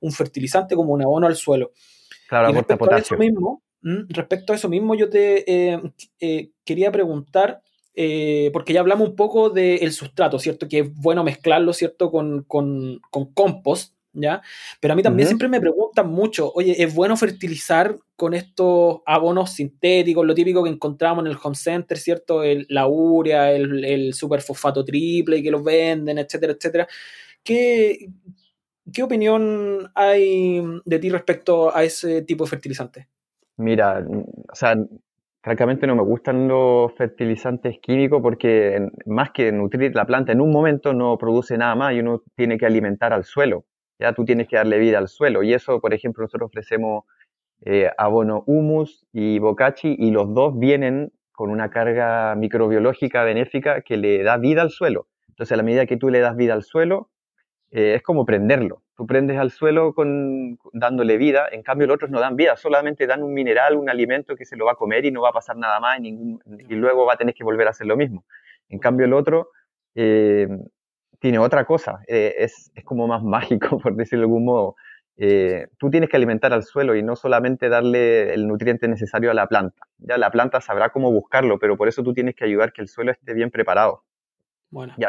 [0.00, 1.72] un fertilizante, como un abono al suelo.
[2.28, 3.62] Claro, y respecto a eso mismo,
[4.08, 5.80] respecto a eso mismo, yo te eh,
[6.20, 7.60] eh, quería preguntar,
[7.94, 10.68] eh, porque ya hablamos un poco del sustrato, ¿cierto?
[10.68, 12.10] Que es bueno mezclarlo, ¿cierto?
[12.10, 14.42] Con, con, con compost ¿ya?
[14.80, 19.52] Pero a mí también siempre me preguntan mucho, oye, ¿es bueno fertilizar con estos abonos
[19.52, 22.42] sintéticos, lo típico que encontramos en el home center, ¿cierto?
[22.42, 26.88] El, la urea, el, el superfosfato triple que los venden, etcétera, etcétera.
[27.42, 28.08] ¿Qué,
[28.92, 33.08] ¿Qué opinión hay de ti respecto a ese tipo de fertilizante?
[33.56, 34.04] Mira,
[34.50, 34.76] o sea,
[35.42, 40.50] francamente no me gustan los fertilizantes químicos porque más que nutrir la planta en un
[40.50, 43.64] momento no produce nada más y uno tiene que alimentar al suelo.
[43.98, 47.04] Ya tú tienes que darle vida al suelo y eso, por ejemplo, nosotros ofrecemos
[47.64, 53.96] eh, abono humus y bocachi y los dos vienen con una carga microbiológica benéfica que
[53.96, 55.08] le da vida al suelo.
[55.28, 57.10] Entonces, a la medida que tú le das vida al suelo,
[57.70, 58.82] eh, es como prenderlo.
[59.02, 63.08] Tú prendes al suelo con, dándole vida, en cambio los otros no dan vida, solamente
[63.08, 65.32] dan un mineral, un alimento que se lo va a comer y no va a
[65.32, 67.96] pasar nada más y, ningún, y luego va a tener que volver a hacer lo
[67.96, 68.24] mismo.
[68.68, 69.50] En cambio el otro
[69.96, 70.46] eh,
[71.18, 74.76] tiene otra cosa, eh, es, es, como más mágico, por decirlo de algún modo.
[75.78, 79.48] tú tienes que alimentar al suelo y no solamente darle el nutriente necesario a la
[79.48, 79.82] planta.
[79.98, 82.88] Ya la planta sabrá cómo buscarlo, pero por eso tú tienes que ayudar que el
[82.88, 84.04] suelo esté bien preparado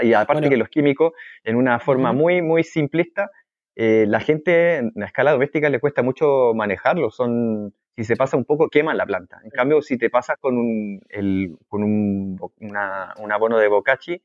[0.01, 1.13] y, aparte que los químicos,
[1.43, 3.29] en una forma muy, muy simplista,
[3.75, 7.11] eh, la gente en la escala doméstica le cuesta mucho manejarlo.
[7.11, 9.39] Son, si se pasa un poco, queman la planta.
[9.43, 14.21] En cambio, si te pasas con un, el, con un, un abono de bocachi,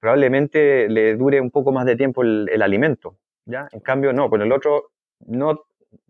[0.00, 3.16] probablemente le dure un poco más de tiempo el, el, alimento.
[3.44, 3.68] ¿ya?
[3.72, 4.90] En cambio, no, con el otro
[5.26, 5.64] no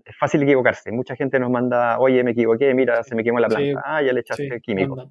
[0.05, 0.91] es fácil equivocarse.
[0.93, 3.83] Mucha gente nos manda, oye, me equivoqué, mira, se me quemó la planta.
[3.85, 5.11] Ah, ya le echaste químico.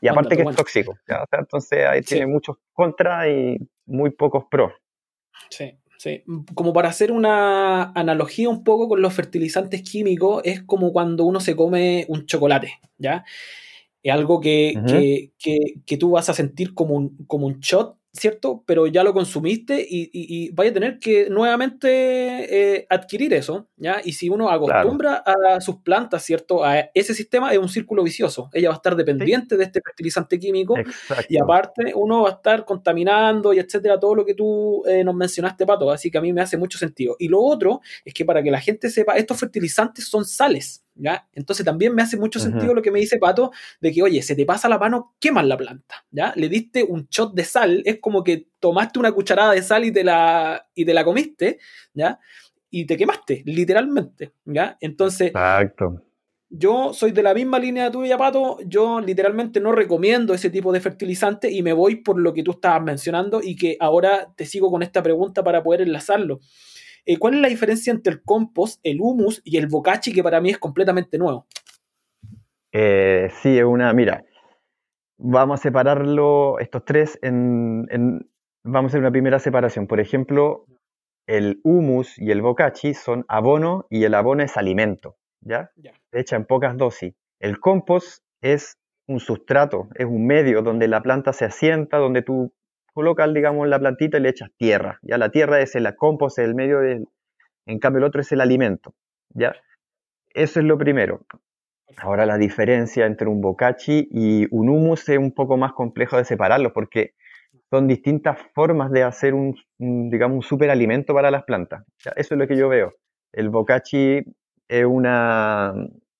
[0.00, 0.96] Y aparte que es tóxico,
[1.32, 4.72] entonces ahí tiene muchos contras y muy pocos pros.
[5.50, 6.22] Sí, sí.
[6.54, 11.40] Como para hacer una analogía un poco con los fertilizantes químicos, es como cuando uno
[11.40, 13.26] se come un chocolate, ¿ya?
[14.02, 17.99] Es algo que, que, que, que tú vas a sentir como un, como un shot
[18.12, 18.64] ¿cierto?
[18.66, 24.00] Pero ya lo consumiste y, y, vaya a tener que nuevamente eh, adquirir eso, ¿ya?
[24.04, 26.64] Y si uno acostumbra a sus plantas, ¿cierto?
[26.64, 28.50] A ese sistema es un círculo vicioso.
[28.52, 30.74] Ella va a estar dependiente de este fertilizante químico
[31.28, 35.14] y aparte uno va a estar contaminando y etcétera, todo lo que tú eh, nos
[35.14, 35.90] mencionaste, Pato.
[35.90, 37.14] Así que a mí me hace mucho sentido.
[37.18, 41.28] Y lo otro es que para que la gente sepa, estos fertilizantes son sales, ¿ya?
[41.32, 44.36] Entonces también me hace mucho sentido lo que me dice Pato, de que, oye, se
[44.36, 46.32] te pasa la mano, quemas la planta, ¿ya?
[46.36, 49.92] Le diste un shot de sal, es como que tomaste una cucharada de sal y
[49.92, 51.58] te la, y te la comiste,
[51.94, 52.20] ¿ya?
[52.70, 54.76] Y te quemaste, literalmente, ¿ya?
[54.80, 55.28] Entonces...
[55.28, 56.04] Exacto.
[56.52, 58.58] Yo soy de la misma línea tuya, Pato.
[58.66, 62.50] Yo literalmente no recomiendo ese tipo de fertilizante y me voy por lo que tú
[62.50, 66.40] estabas mencionando y que ahora te sigo con esta pregunta para poder enlazarlo.
[67.06, 70.40] Eh, ¿Cuál es la diferencia entre el compost, el humus y el bocachi, que para
[70.40, 71.46] mí es completamente nuevo?
[72.72, 74.24] Eh, sí, es una, mira,
[75.18, 77.86] vamos a separarlo, estos tres, en,
[78.64, 79.86] vamos a hacer una primera separación.
[79.86, 80.66] Por ejemplo,
[81.26, 85.70] el humus y el bocachi son abono y el abono es alimento, ¿ya?
[85.76, 85.92] ya.
[86.12, 87.14] Hecha en pocas dosis.
[87.40, 92.52] El compost es un sustrato, es un medio donde la planta se asienta, donde tú
[93.00, 94.98] colocas, digamos, la plantita y le echas tierra.
[95.02, 97.06] Ya la tierra es el compost, es el medio del...
[97.66, 98.94] En cambio, el otro es el alimento.
[99.30, 99.54] ¿ya?
[100.34, 101.22] Eso es lo primero.
[101.96, 106.24] Ahora la diferencia entre un bocachi y un humus es un poco más complejo de
[106.24, 107.14] separarlos porque
[107.70, 111.84] son distintas formas de hacer un, digamos, un superalimento para las plantas.
[112.16, 112.92] Eso es lo que yo veo.
[113.32, 114.22] El bocachi
[114.68, 115.72] es una,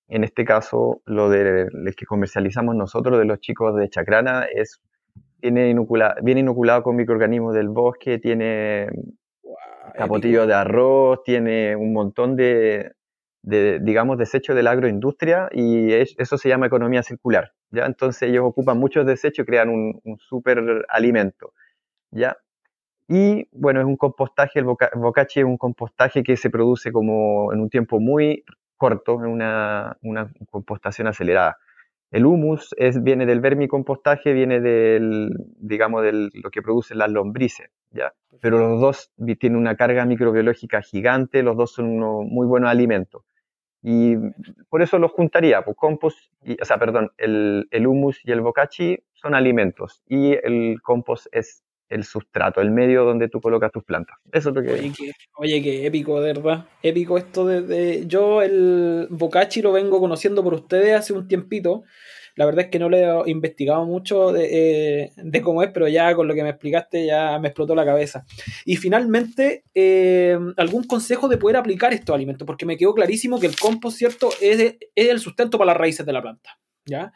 [0.07, 4.81] en este caso, lo de, el que comercializamos nosotros de los chicos de Chacrana es
[5.41, 5.69] viene
[6.39, 8.87] inoculado con microorganismos del bosque, tiene
[9.95, 12.93] capotillo de arroz, tiene un montón de,
[13.43, 17.85] de, digamos, desechos de la agroindustria y eso se llama economía circular, ¿ya?
[17.85, 21.53] Entonces ellos ocupan muchos desechos y crean un, un super alimento,
[22.11, 22.37] ¿ya?
[23.07, 27.59] Y bueno, es un compostaje, el bocachi es un compostaje que se produce como en
[27.59, 28.45] un tiempo muy
[28.77, 31.57] corto, en una, una compostación acelerada.
[32.11, 37.71] El humus es, viene del vermicompostaje, viene del, digamos, de lo que producen las lombrices,
[37.89, 38.13] ¿ya?
[38.41, 43.23] Pero los dos tienen una carga microbiológica gigante, los dos son unos muy buenos alimentos.
[43.81, 44.15] Y
[44.69, 48.99] por eso los juntaría, pues compost, y, o sea, perdón, el, humus y el bocachi
[49.13, 54.17] son alimentos y el compost es el sustrato, el medio donde tú colocas tus plantas.
[54.31, 54.71] Eso es lo que...
[54.71, 56.65] Oye, qué, oye, épico, de verdad.
[56.81, 61.83] Épico esto de, Yo el Bocachi lo vengo conociendo por ustedes hace un tiempito.
[62.35, 66.15] La verdad es que no lo he investigado mucho de, eh, cómo es, pero ya
[66.15, 68.25] con lo que me explicaste ya me explotó la cabeza.
[68.65, 73.47] Y finalmente, eh, algún consejo de poder aplicar estos alimentos, porque me quedó clarísimo que
[73.47, 76.57] el compost, ¿cierto?, es, es el sustento para las raíces de la planta.
[76.91, 77.13] ¿Ya?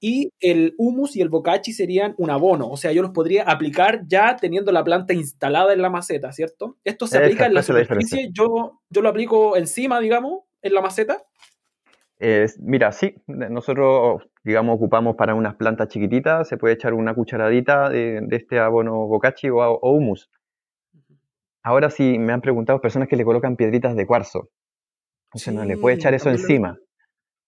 [0.00, 4.02] Y el humus y el bocachi serían un abono, o sea, yo los podría aplicar
[4.06, 6.76] ya teniendo la planta instalada en la maceta, ¿cierto?
[6.84, 11.22] Esto se aplica en la superficie, yo, yo lo aplico encima, digamos, en la maceta.
[12.60, 18.24] mira, sí, nosotros, digamos, ocupamos para unas plantas chiquititas, se puede echar una cucharadita de,
[18.30, 20.30] este abono bocachi o, humus.
[21.62, 24.48] Ahora sí, me han preguntado personas que le colocan piedritas de cuarzo.
[25.32, 26.78] O sea, no le puede echar eso encima.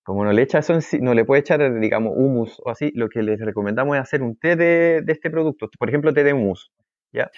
[0.02, 3.22] Como no le echa eso, no le puede echar, digamos, humus o así, lo que
[3.22, 6.72] les recomendamos es hacer un té de, este producto, por ejemplo, té de humus,
[7.12, 7.30] ¿ya?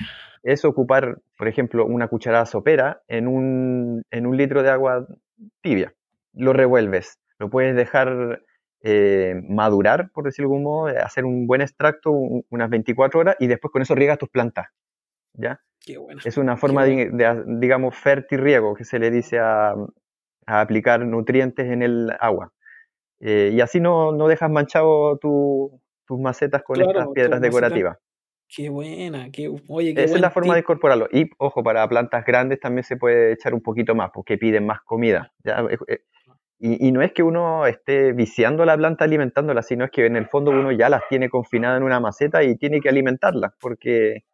[0.43, 5.07] Es ocupar, por ejemplo, una cucharada sopera en un, en un litro de agua
[5.61, 5.93] tibia.
[6.33, 8.41] Lo revuelves, lo puedes dejar
[8.83, 13.47] eh, madurar, por decirlo de algún modo, hacer un buen extracto unas 24 horas y
[13.47, 14.69] después con eso riegas tus plantas,
[15.35, 15.61] ¿ya?
[15.81, 16.23] Qué bueno.
[16.25, 19.75] Es una forma de, de, digamos, fértil riego que se le dice a,
[20.47, 22.54] a aplicar nutrientes en el agua.
[23.27, 27.97] Eh, y así no, no dejas manchado tus macetas con estas piedras decorativas.
[28.47, 31.09] Qué buena, qué, oye, Esa es la forma de incorporarlo.
[31.11, 34.83] Y, ojo, para plantas grandes también se puede echar un poquito más, porque piden más
[34.83, 35.33] comida.
[35.43, 36.01] Eh, eh,
[36.59, 40.16] y, y, no es que uno esté viciando la planta alimentándola, sino es que en
[40.16, 44.25] el fondo uno ya las tiene confinadas en una maceta y tiene que alimentarlas, porque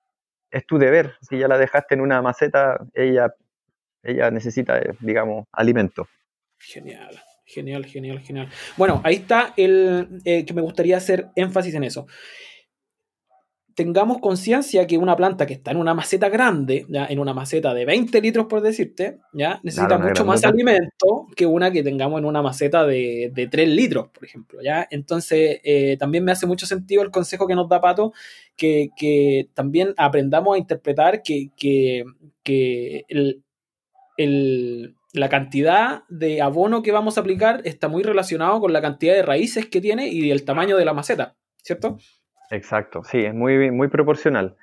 [0.50, 1.14] es tu deber.
[1.20, 3.32] Si ya la dejaste en una maceta, ella
[4.02, 6.08] ella necesita, digamos, alimento.
[6.58, 7.20] Genial,
[7.52, 8.48] genial, genial, genial.
[8.76, 12.06] Bueno, ahí está el eh, que me gustaría hacer énfasis en eso.
[13.74, 17.06] Tengamos conciencia que una planta que está en una maceta grande, ¿ya?
[17.06, 19.58] en una maceta de 20 litros por decirte, ¿ya?
[19.62, 24.08] necesita mucho más alimento que una que tengamos en una maceta de, de 3 litros,
[24.08, 24.60] por ejemplo.
[24.60, 24.86] ¿ya?
[24.90, 28.12] Entonces, eh, también me hace mucho sentido el consejo que nos da Pato,
[28.54, 32.04] que, que también aprendamos a interpretar que, que,
[32.42, 38.80] que el, la cantidad de abono que vamos a aplicar está muy relacionado con la
[38.80, 41.98] cantidad de raíces que tiene y el tamaño de la maceta, ¿cierto?
[42.50, 44.56] Exacto, sí, es muy, muy proporcional.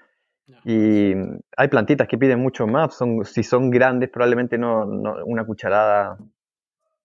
[0.63, 1.13] Y
[1.57, 4.85] hay plantitas que piden mucho más, son, si son grandes probablemente no,
[5.25, 6.17] una cucharada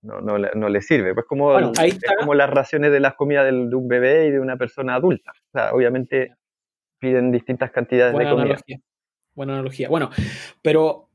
[0.02, 1.14] no, no, le sirve.
[1.14, 4.56] Pues como, es como las raciones de las comidas de un bebé y de una
[4.56, 5.32] persona adulta.
[5.32, 6.34] O sea, obviamente
[6.98, 8.56] piden distintas cantidades de comida.
[9.34, 9.88] Buena analogía.
[9.88, 10.10] Bueno,
[10.60, 11.08] pero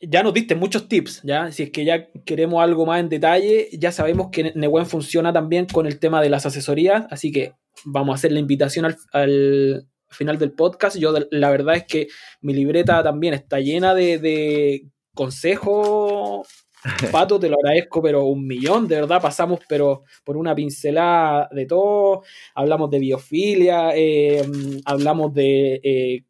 [0.00, 1.50] ya nos diste muchos tips, ¿ya?
[1.52, 5.66] Si es que ya queremos algo más en detalle, ya sabemos que Newen funciona también
[5.66, 7.52] con el tema de las asesorías, así que
[7.84, 10.96] vamos a hacer la invitación al, final del podcast.
[10.96, 12.06] Yo la verdad es que
[12.40, 16.46] mi libreta también está llena de, consejos.
[17.10, 21.66] Pato, te lo agradezco, pero un millón, de verdad, pasamos pero por una pincelada de
[21.66, 22.22] todo,
[22.54, 24.46] hablamos de biofilia, eh,
[24.84, 26.24] hablamos de eh,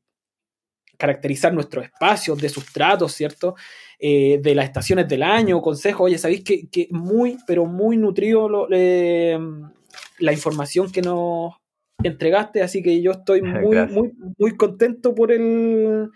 [0.97, 3.55] caracterizar nuestros espacios, de sustratos, ¿cierto?
[3.99, 6.07] Eh, de las estaciones del año, consejos.
[6.07, 11.55] Oye, sabéis que, que muy, pero muy nutrido la información que nos
[12.03, 16.11] entregaste, así que yo estoy muy, muy, muy contento por el,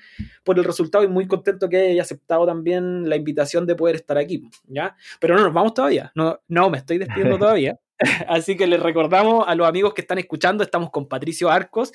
[0.45, 4.19] por el resultado y muy contento que hayas aceptado también la invitación de poder estar
[4.19, 4.97] aquí, ¿ya?
[5.21, 7.79] Pero no nos vamos todavía, no, no me estoy despidiendo todavía,
[8.29, 11.93] así que les recordamos a los amigos que están escuchando, estamos con Patricio Arcos,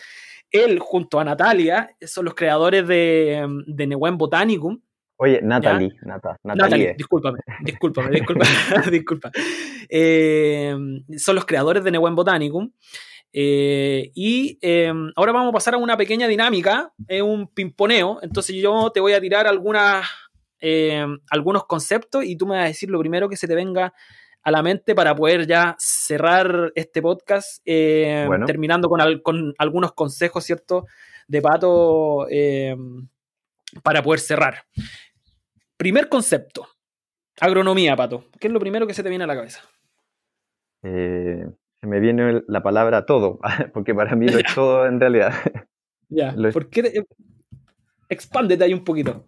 [0.53, 4.79] él junto a Natalia son los creadores de, de Neuen Botanicum.
[5.17, 6.95] Oye, Natalie, Nata, Natalie.
[6.97, 9.31] discúlpame, discúlpame, discúlpame, disculpa.
[9.89, 10.75] Eh,
[11.17, 12.71] son los creadores de Neuen Botanicum.
[13.35, 18.19] Eh, y em, ahora vamos a pasar a una pequeña dinámica, es un pimponeo.
[18.21, 20.07] Entonces yo te voy a tirar algunas,
[20.59, 23.91] em, algunos conceptos y tú me vas a decir lo primero que se te venga
[24.43, 30.43] a la mente para poder ya cerrar este podcast, eh, terminando con, con, algunos consejos,
[30.43, 30.85] ¿cierto?
[31.27, 32.75] De Pato eh,
[33.81, 34.65] para poder cerrar.
[35.77, 36.67] Primer concepto,
[37.39, 38.25] agronomía, Pato.
[38.39, 39.61] ¿Qué es lo primero que se te viene a la cabeza?
[40.83, 41.47] Eh,
[41.81, 43.39] me viene la palabra todo,
[43.73, 45.33] porque para mí lo es todo en realidad.
[46.09, 47.03] Ya, ¿por qué?
[48.09, 49.25] Expándete ahí un poquito.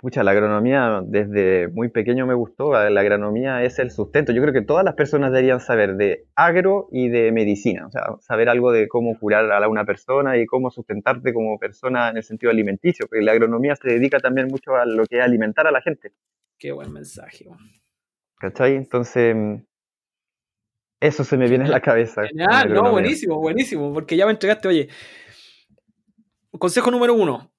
[0.00, 2.72] Pucha, la agronomía desde muy pequeño me gustó.
[2.72, 4.32] La agronomía es el sustento.
[4.32, 7.86] Yo creo que todas las personas deberían saber de agro y de medicina.
[7.86, 12.08] O sea, saber algo de cómo curar a una persona y cómo sustentarte como persona
[12.08, 13.06] en el sentido alimenticio.
[13.08, 16.12] Porque la agronomía se dedica también mucho a lo que es alimentar a la gente.
[16.58, 17.46] Qué buen mensaje.
[18.38, 18.76] ¿Cachai?
[18.76, 19.36] Entonces,
[20.98, 22.22] eso se me viene a la cabeza.
[22.26, 23.92] Genial, no, buenísimo, buenísimo.
[23.92, 24.88] Porque ya me entregaste, oye.
[26.58, 27.49] Consejo número uno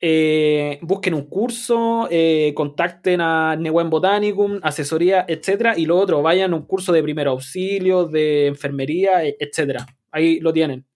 [0.00, 6.52] eh, busquen un curso, eh, contacten a Neuen Botanicum, asesoría, etcétera, y lo otro, vayan
[6.52, 9.86] a un curso de primer auxilio, de enfermería, e, etcétera.
[10.10, 10.86] Ahí lo tienen.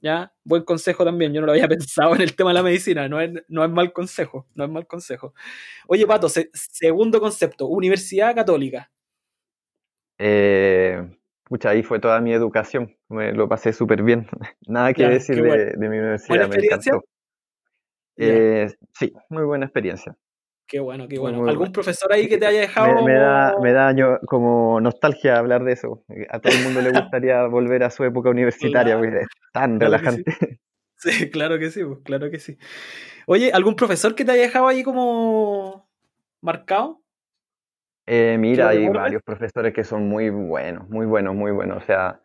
[0.00, 0.32] ¿Ya?
[0.44, 1.32] Buen consejo también.
[1.32, 3.08] Yo no lo había pensado en el tema de la medicina.
[3.08, 4.48] No es, no es mal consejo.
[4.54, 5.32] No es mal consejo.
[5.86, 7.68] Oye, Pato, segundo concepto.
[7.68, 8.90] Universidad Católica.
[10.18, 11.02] Eh,
[11.44, 14.28] pucha, ahí fue toda mi educación, me lo pasé súper bien.
[14.66, 17.04] Nada que decir de, mi universidad, me encantó.
[18.16, 20.16] Eh, sí, muy buena experiencia.
[20.66, 21.46] Qué bueno, qué bueno.
[21.46, 23.04] ¿Algún profesor ahí que te haya dejado?
[23.04, 23.94] Me, da, me da
[24.26, 26.02] como nostalgia hablar de eso.
[26.30, 30.24] A todo el mundo le gustaría volver a su época universitaria, es tan relajante.
[30.96, 31.30] Sí.
[31.30, 32.56] claro que sí, pues, claro que sí.
[33.26, 35.90] Oye, ¿algún profesor que te haya dejado ahí como
[36.40, 37.02] marcado?
[38.06, 41.82] Eh, mira, hay varios profesores que son muy buenos, muy buenos, muy buenos.
[41.82, 42.20] O sea,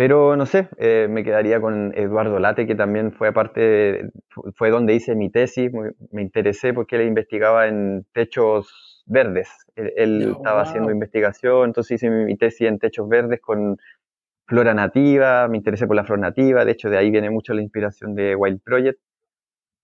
[0.00, 4.08] pero no sé, eh, me quedaría con Eduardo Late, que también fue aparte,
[4.54, 5.70] fue donde hice mi tesis,
[6.10, 9.50] me interesé porque él investigaba en techos verdes.
[9.76, 13.76] Él, estaba haciendo investigación, entonces hice mi, tesis en techos verdes con
[14.46, 17.60] flora nativa, me interesé por la flora nativa, de hecho de ahí viene mucho la
[17.60, 18.98] inspiración de Wild Project.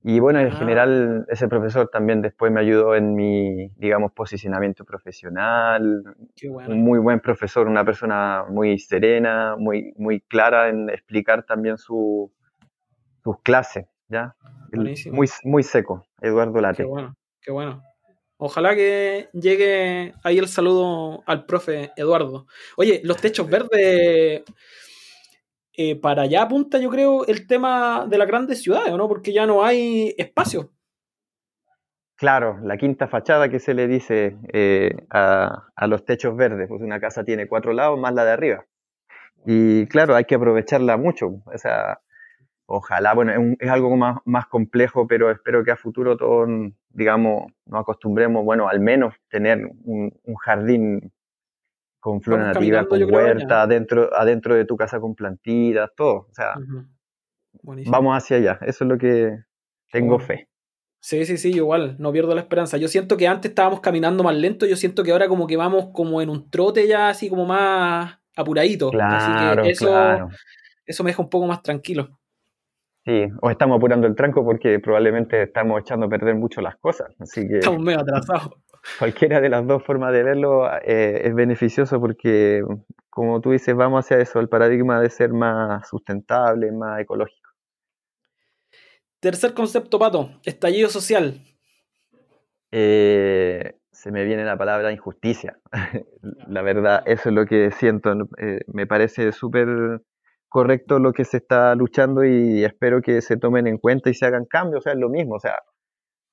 [0.08, 0.56] Y bueno, en ah.
[0.56, 6.04] general ese profesor también después me ayudó en mi, digamos, posicionamiento profesional.
[6.44, 12.32] Un muy buen profesor, una persona muy serena, muy, muy clara en explicar también su,
[13.24, 14.36] sus clases, ¿ya?
[15.10, 16.84] Muy, muy seco, Eduardo Late.
[16.84, 17.82] Qué bueno, qué bueno.
[18.36, 22.46] Ojalá que llegue ahí el saludo al profe Eduardo.
[22.76, 24.44] Oye, los techos verdes
[25.76, 29.08] eh, para allá apunta, yo creo, el tema de las grandes ciudades, ¿no?
[29.08, 30.70] Porque ya no hay espacio.
[32.16, 36.98] Claro, la quinta fachada que se le dice eh, a, los techos verdes, pues una
[36.98, 38.64] casa tiene cuatro lados más la de arriba.
[39.44, 41.42] Y claro, hay que aprovecharla mucho.
[41.44, 42.00] O sea,
[42.64, 46.48] ojalá, bueno, es, algo más, más complejo, pero espero que a futuro todos,
[46.88, 50.10] digamos, nos acostumbremos, bueno, al menos tener un
[50.42, 51.12] jardín
[52.06, 56.28] con flora nativa, con huerta, adentro, adentro de tu casa con plantitas, todo.
[56.30, 56.54] O sea,
[57.90, 58.58] vamos hacia allá.
[58.62, 59.36] Eso es lo que
[59.90, 60.48] tengo fe.
[61.00, 62.76] Sí, sí, sí, igual, no pierdo la esperanza.
[62.76, 65.88] Yo siento que antes estábamos caminando más lento, yo siento que ahora como que vamos
[65.92, 68.92] como en un trote ya así como más apuradito.
[68.92, 70.28] Claro, así que eso,
[70.84, 72.20] eso me deja un poco más tranquilo.
[73.04, 77.08] Sí, o estamos apurando el tranco porque probablemente estamos echando a perder mucho las cosas.
[77.18, 77.58] Así que...
[77.58, 78.50] Estamos medio atrasados
[78.98, 82.62] cualquiera de las dos formas de verlo eh, es beneficioso porque,
[83.10, 87.50] como tú dices, vamos hacia eso, el paradigma de ser más sustentable, más ecológico.
[89.20, 91.40] Tercer concepto, Pato, estallido social.
[92.70, 95.58] Eh, se me viene la palabra injusticia.
[96.48, 98.12] la verdad, eso es lo que siento.
[98.38, 100.00] Eh, me parece súper
[100.48, 104.26] correcto lo que se está luchando y espero que se tomen en cuenta y se
[104.26, 104.80] hagan cambios.
[104.80, 105.36] O sea, es lo mismo.
[105.36, 105.56] O sea,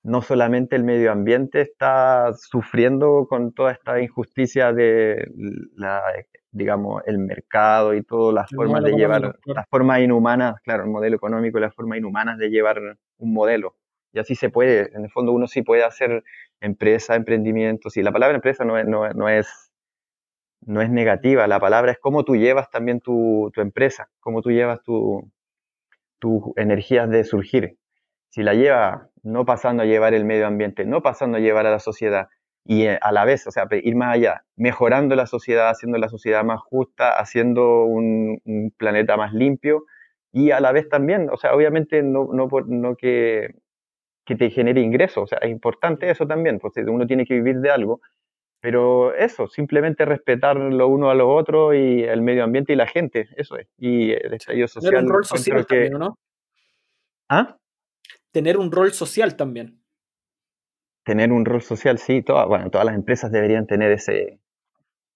[0.03, 5.31] no solamente el medio ambiente está sufriendo con toda esta injusticia de
[5.75, 6.03] la,
[6.51, 11.15] digamos, el mercado y todas las formas de llevar, las formas inhumanas, claro, el modelo
[11.15, 12.79] económico y las formas inhumanas de llevar
[13.17, 13.77] un modelo.
[14.11, 16.23] Y así se puede, en el fondo uno sí puede hacer
[16.59, 19.71] empresa, emprendimiento, sí, la palabra empresa no es, no, es,
[20.65, 24.51] no es negativa, la palabra es cómo tú llevas también tu, tu empresa, cómo tú
[24.51, 27.77] llevas tus energías de surgir
[28.33, 31.71] si la lleva no pasando a llevar el medio ambiente, no pasando a llevar a
[31.71, 32.29] la sociedad
[32.65, 36.09] y eh, a la vez, o sea, ir más allá, mejorando la sociedad, haciendo la
[36.09, 38.41] sociedad más justa, haciendo un,
[38.75, 39.85] planeta más limpio
[40.31, 43.53] y a la vez también, o sea, obviamente no, no, no que,
[44.25, 47.59] que te genere ingresos, o sea, es importante eso también, porque uno tiene que vivir
[47.59, 48.01] de algo,
[48.61, 52.87] pero eso, simplemente respetar lo uno a lo otro y el medio ambiente y la
[52.87, 53.67] gente, eso es.
[53.77, 55.03] Y el estallido social.
[55.03, 56.17] un rol social también, ¿no?
[57.29, 57.57] ¿Ah?
[58.33, 59.79] Tener un rol social también.
[61.05, 64.39] Tener un rol social, sí, todas, bueno, todas las empresas deberían tener ese,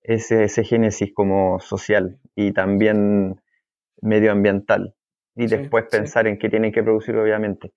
[0.02, 3.42] ese, génesis como social y también
[4.02, 4.96] medioambiental.
[5.36, 7.74] Y después pensar en qué tienen que producir, obviamente.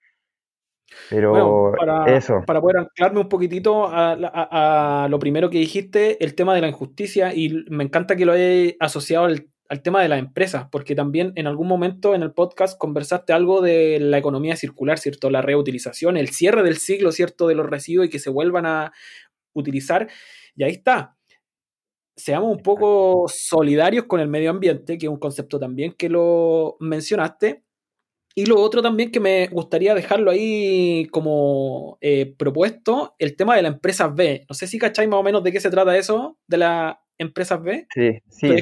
[1.09, 2.43] Pero para, eso.
[2.47, 6.69] Para poder anclarme un poquitito a, a, lo primero que dijiste, el tema de la
[6.69, 10.97] injusticia, y me encanta que lo hayas asociado al al tema de las empresas, porque
[10.97, 15.31] también en algún momento en el podcast conversaste algo de la economía circular, ¿cierto?
[15.31, 17.47] La reutilización, el cierre del ciclo, ¿cierto?
[17.47, 18.93] De los residuos y que se vuelvan a
[19.53, 20.09] utilizar.
[20.57, 21.17] Y ahí está.
[22.17, 26.77] Seamos un poco solidarios con el medio ambiente, que es un concepto también que lo
[26.81, 27.63] mencionaste.
[28.41, 33.61] Y lo otro también que me gustaría dejarlo ahí como eh, propuesto, el tema de
[33.61, 34.47] la empresa B.
[34.49, 37.63] No sé si cacháis más o menos de qué se trata eso, de la empresas
[37.63, 37.87] B.
[37.93, 38.57] Sí, sí,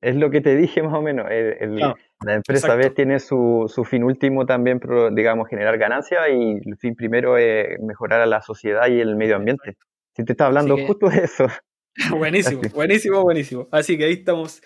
[0.00, 1.26] es lo que te dije más o menos.
[1.28, 4.80] la empresa B tiene su, fin último también,
[5.12, 9.36] digamos, generar ganancias y el fin primero es mejorar a la sociedad y el medio
[9.36, 9.76] ambiente.
[10.16, 11.46] Si te está hablando justo de eso.
[12.10, 13.68] Buenísimo, buenísimo, buenísimo.
[13.70, 14.60] Así que ahí estamos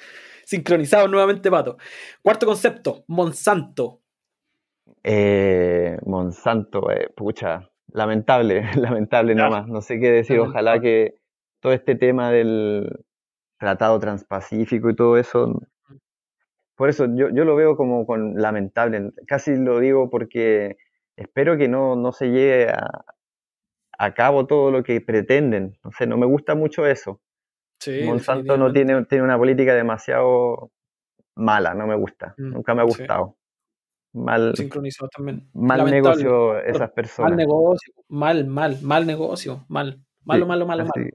[0.46, 1.76] sincronizados nuevamente, Pato.
[2.22, 4.00] Cuarto concepto, Monsanto.
[5.08, 9.68] Eh, Monsanto, eh, pucha, lamentable, lamentable nomás.
[9.68, 10.40] No sé qué decir.
[10.40, 11.14] Ojalá que
[11.60, 12.90] todo este tema del,
[13.58, 15.60] tratado transpacífico y todo eso.
[16.74, 20.76] Por eso yo, yo lo veo como con lamentable, casi lo digo porque
[21.16, 23.04] espero que no, no se llegue a,
[23.98, 25.78] a cabo todo lo que pretenden.
[25.82, 27.20] No sé, no me gusta mucho eso.
[28.04, 30.70] Monsanto no tiene, tiene una política demasiado
[31.34, 32.34] mala, no me gusta.
[32.36, 33.35] Mm, Nunca me ha gustado.
[34.16, 35.46] Mal, Sincronizado también.
[35.52, 37.32] Mal negocio esas personas.
[37.32, 40.00] Mal negocio, mal, mal, mal negocio, mal.
[40.24, 41.10] Malo, malo, malo, malo.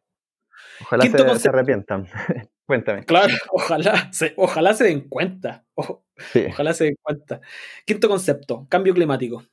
[0.82, 2.08] Ojalá se, se, arrepientan.
[2.66, 3.04] Cuéntame.
[3.04, 5.66] Claro, ojalá se, ojalá se den cuenta.
[5.74, 7.41] Ojalá se den cuenta.
[7.86, 9.43] Quinto concepto, cambio climático.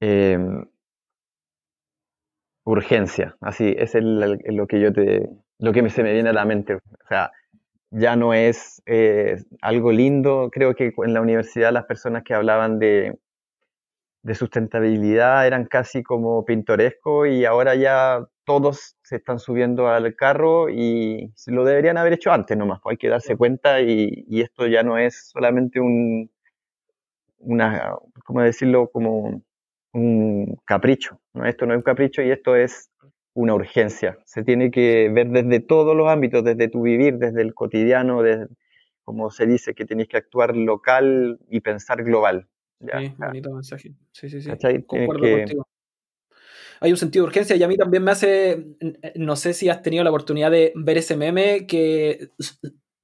[0.00, 0.38] Eh,
[2.64, 5.28] urgencia, así es lo que yo te,
[5.58, 6.74] lo que se me viene a la mente.
[6.76, 7.30] O sea,
[7.90, 10.50] ya no es eh, algo lindo.
[10.52, 13.18] Creo que en la universidad las personas que hablaban de,
[14.22, 20.68] de sustentabilidad eran casi como pintoresco y ahora ya todos se están subiendo al carro
[20.70, 22.80] y lo deberían haber hecho antes nomás.
[22.82, 26.30] Pues hay que darse cuenta y, y esto ya no es solamente un,
[27.38, 28.90] una, ¿cómo decirlo?
[28.90, 29.42] Como
[29.92, 31.20] un capricho.
[31.34, 31.46] ¿no?
[31.46, 32.90] Esto no es un capricho y esto es
[33.34, 34.18] una urgencia.
[34.24, 38.48] Se tiene que ver desde todos los ámbitos, desde tu vivir, desde el cotidiano, desde,
[39.04, 42.48] como se dice, que tienes que actuar local y pensar global.
[42.80, 43.94] sí, bonito mensaje.
[44.12, 44.50] Sí, sí, sí.
[44.86, 45.68] Concuerdo contigo.
[46.80, 48.66] Hay un sentido de urgencia y a mí también me hace,
[49.16, 52.30] no sé si has tenido la oportunidad de ver ese meme que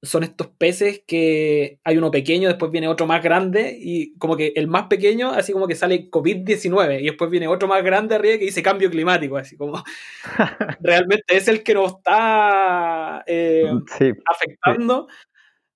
[0.05, 4.53] son estos peces que hay uno pequeño, después viene otro más grande y como que
[4.55, 8.37] el más pequeño, así como que sale COVID-19 y después viene otro más grande arriba
[8.37, 9.83] que dice cambio climático, así como
[10.79, 13.69] realmente es el que nos está eh,
[14.25, 15.07] afectando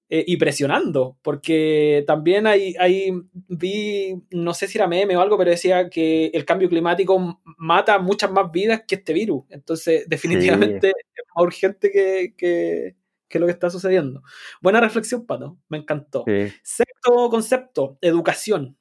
[0.09, 3.11] eh, y presionando, porque también hay, hay,
[3.47, 7.99] vi, no sé si era meme o algo, pero decía que el cambio climático mata
[7.99, 12.98] muchas más vidas que este virus, entonces definitivamente es más urgente que
[13.30, 14.21] qué es lo que está sucediendo.
[14.61, 16.25] Buena reflexión, Pato, me encantó.
[16.63, 18.77] Sexto concepto, educación.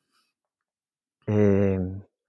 [1.26, 1.78] Eh,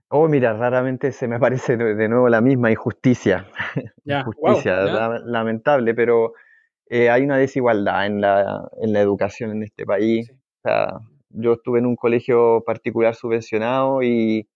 [0.09, 3.47] oh, mira, raramente se me aparece de nuevo la misma injusticia.
[4.05, 4.83] injusticia,
[5.25, 6.33] lamentable, pero
[6.87, 10.31] eh, hay una desigualdad en la, en la educación en este país.
[11.29, 14.49] yo estuve en un colegio particular subvencionado y,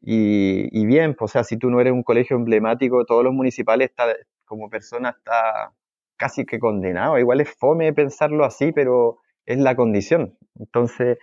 [0.00, 3.90] y, bien, pues, o sea, si tú no eres un colegio emblemático, todos los municipales
[3.90, 5.72] está, como persona está
[6.16, 7.18] casi que condenado.
[7.18, 10.36] Igual es fome pensarlo así, pero es la condición.
[10.58, 11.18] Entonces,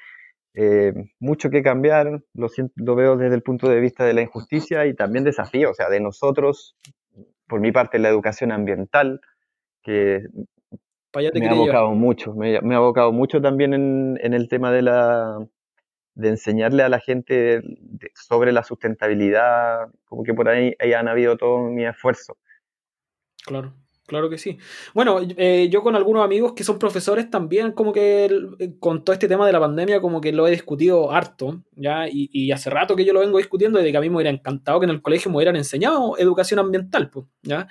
[0.53, 4.85] eh, mucho que cambiar, lo, lo, veo desde el punto de vista de la injusticia
[4.85, 6.75] y también desafío, o sea, de nosotros,
[7.47, 9.21] por mi parte, la educación ambiental,
[9.81, 10.23] que
[11.13, 15.39] me ha abocado mucho, me, ha abocado mucho también en, en, el tema de la
[16.13, 17.61] de enseñarle a la gente
[18.13, 22.37] sobre la sustentabilidad, como que por ahí, ahí han habido todo mi esfuerzo.
[23.45, 23.73] Claro.
[24.11, 24.57] Claro que sí.
[24.93, 28.25] Bueno, eh, yo con algunos amigos que son profesores también, como que
[28.59, 32.09] eh, con todo este tema de la pandemia, como que lo he discutido harto, ¿ya?
[32.11, 34.81] Y, hace rato que yo lo vengo discutiendo, desde que a mí me hubiera encantado
[34.81, 37.09] que en el colegio me hubieran enseñado educación ambiental,
[37.41, 37.69] ¿ya?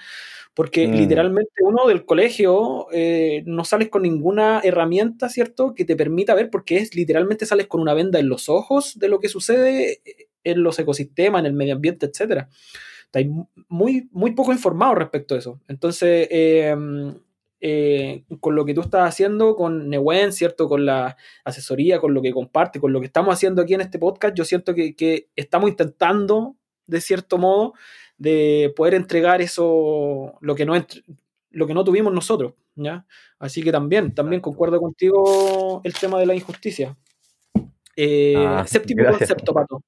[0.55, 0.95] Porque mm.
[0.95, 5.75] literalmente uno del colegio eh, no sales con ninguna herramienta, ¿cierto?
[5.75, 9.09] Que te permita ver, porque es literalmente sales con una venda en los ojos de
[9.09, 10.01] lo que sucede
[10.43, 12.49] en los ecosistemas, en el medio ambiente, etcétera
[13.11, 13.29] estáis
[13.69, 15.61] muy, muy poco informado respecto a eso.
[15.67, 17.15] Entonces, em,
[17.61, 20.69] eh, con lo que tú estás haciendo con Newen, ¿cierto?
[20.69, 23.99] Con la asesoría, con lo que comparte, con lo que estamos haciendo aquí en este
[23.99, 26.57] podcast, yo siento que, estamos intentando,
[26.87, 27.75] de cierto modo,
[28.17, 30.75] de poder entregar eso, lo que no,
[31.51, 33.07] lo que no tuvimos nosotros, ¿ya?
[33.41, 36.97] Así que también, también concuerdo contigo el tema de la injusticia.
[37.97, 39.83] Eh, ah, séptimo concepto, Pato.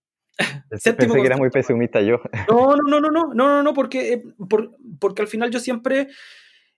[0.68, 2.20] Pensé que era muy pesimista yo.
[2.48, 4.22] No, no, no, no, no, no, no, porque, eh,
[4.98, 6.08] porque al final yo siempre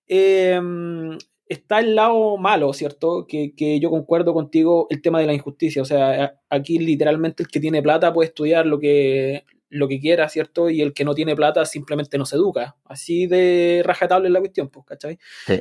[0.07, 1.17] em,
[1.49, 3.27] está el lado malo, ¿cierto?
[3.27, 5.83] Que, yo concuerdo contigo el tema de la injusticia.
[5.83, 10.29] O sea, aquí literalmente el que tiene plata puede estudiar lo que, lo que quiera,
[10.29, 10.71] ¿cierto?
[10.71, 12.77] Y el que no tiene plata simplemente no se educa.
[12.85, 15.19] Así de rajatable es la cuestión, pues, ¿cachai?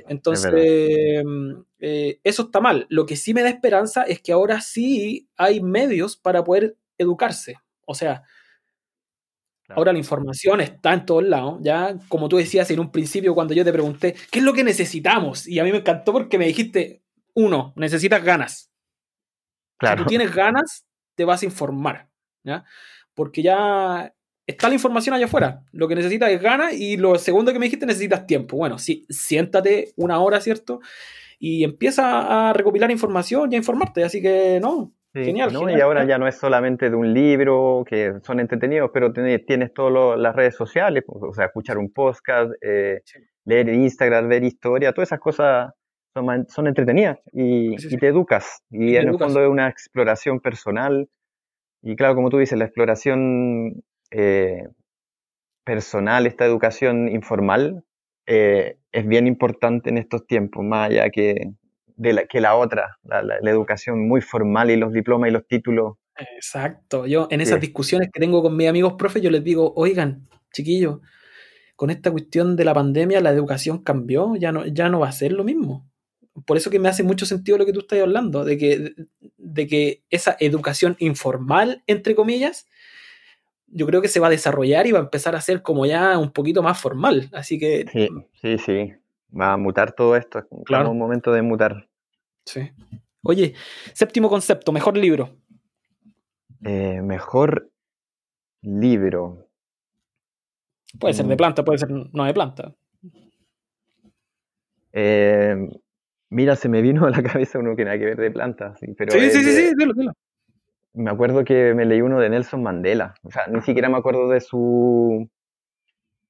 [0.08, 2.86] Entonces, em, eh, eso está mal.
[2.90, 7.58] Lo que sí me da esperanza es que ahora sí hay medios para poder educarse.
[7.86, 8.24] O sea,
[9.70, 13.54] ahora la información está en todos lados, ya como tú decías en un principio cuando
[13.54, 15.48] yo te pregunté, ¿qué es lo que necesitamos?
[15.48, 17.02] Y a mí me encantó porque me dijiste,
[17.34, 18.72] uno, necesitas ganas.
[19.78, 20.00] Claro.
[20.00, 22.10] Si tú tienes ganas, te vas a informar,
[22.44, 22.64] ¿ya?
[23.14, 24.14] Porque ya
[24.48, 25.64] está la información allá afuera.
[25.72, 28.58] Lo que necesitas es ganas y lo segundo que me dijiste, necesitas tiempo.
[28.58, 30.82] Bueno, sí, siéntate una hora, ¿cierto?
[31.40, 34.04] Y empieza a recopilar información y a informarte.
[34.04, 38.40] Así que, no, genial, Y ahora ya no es solamente de un libro, que son
[38.40, 43.02] entretenidos, pero tienes, tienes todas las redes sociales, o sea, escuchar un podcast, eh,
[43.46, 45.72] leer Instagram, ver historia, todas esas cosas
[46.14, 48.64] son, entretenidas y, te educas.
[48.70, 51.10] Y, en el fondo es una exploración personal.
[51.82, 54.68] Y claro, como tú dices, la exploración eh,
[55.66, 57.84] personal, esta educación informal,
[58.28, 61.52] eh, es bien importante en estos tiempos, más allá que,
[61.96, 65.96] de la, que la otra, la, educación muy formal y los diplomas y los títulos.
[66.18, 67.06] Exacto.
[67.06, 71.00] Yo en esas discusiones que tengo con mis amigos profes, yo les digo, oigan, chiquillos,
[71.76, 75.14] con esta cuestión de la pandemia la educación cambió, ya no, ya no va a
[75.14, 75.90] ser lo mismo.
[76.46, 78.94] Por eso que me hace mucho sentido lo que tú estás hablando, de que,
[79.38, 82.68] de que esa educación informal, entre comillas,
[83.68, 86.18] yo creo que se va a desarrollar y va a empezar a ser como ya
[86.18, 87.30] un poquito más formal.
[87.34, 87.86] Así que.
[87.92, 88.10] Sí,
[88.42, 88.94] sí, sí.
[89.40, 90.46] Va a mutar todo esto.
[90.66, 90.92] Claro.
[90.92, 91.88] un momento de mutar.
[92.46, 92.72] Sí.
[93.24, 93.54] Oye,
[93.94, 95.38] séptimo concepto, mejor libro.
[96.64, 97.72] Eh, mejor
[98.62, 99.48] libro.
[101.00, 101.38] Puede ser de mm.
[101.38, 102.74] planta, puede ser no de planta.
[104.92, 105.56] Eh,
[106.30, 108.76] mira, se me vino a la cabeza uno que nada que ver de planta.
[108.78, 110.14] Sí, pero sí, sí, sí, sí, dilo, dilo.
[110.94, 113.16] Me acuerdo que me leí uno de Nelson Mandela.
[113.24, 115.28] O sea, ni siquiera me acuerdo de su.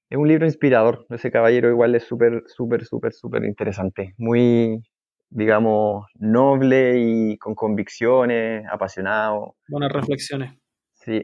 [0.09, 1.05] Es un libro inspirador.
[1.09, 4.13] Ese caballero igual es súper, súper, súper, súper interesante.
[4.17, 4.83] Muy,
[5.29, 9.55] digamos, noble y con convicciones, apasionado.
[9.67, 10.53] Buenas reflexiones.
[10.93, 11.21] Sí,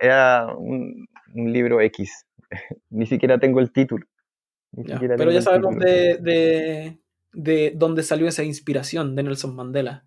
[0.00, 2.26] era un, libro X.
[2.90, 4.06] Ni siquiera tengo el título.
[4.74, 6.98] pero ya sabemos de,
[7.32, 10.04] de, dónde salió esa inspiración de Nelson Mandela.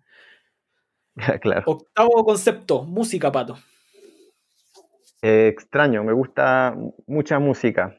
[1.40, 1.62] claro.
[1.66, 3.56] Octavo concepto, música, Pato.
[5.22, 7.98] Eh, extraño, me gusta mucha música.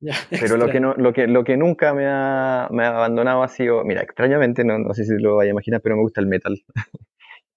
[0.30, 3.48] pero lo que, no, lo, que, lo que nunca me ha, me ha abandonado ha
[3.48, 6.26] sido, mira, extrañamente, no, no sé si lo vaya a imaginar, pero me gusta el
[6.26, 6.62] metal.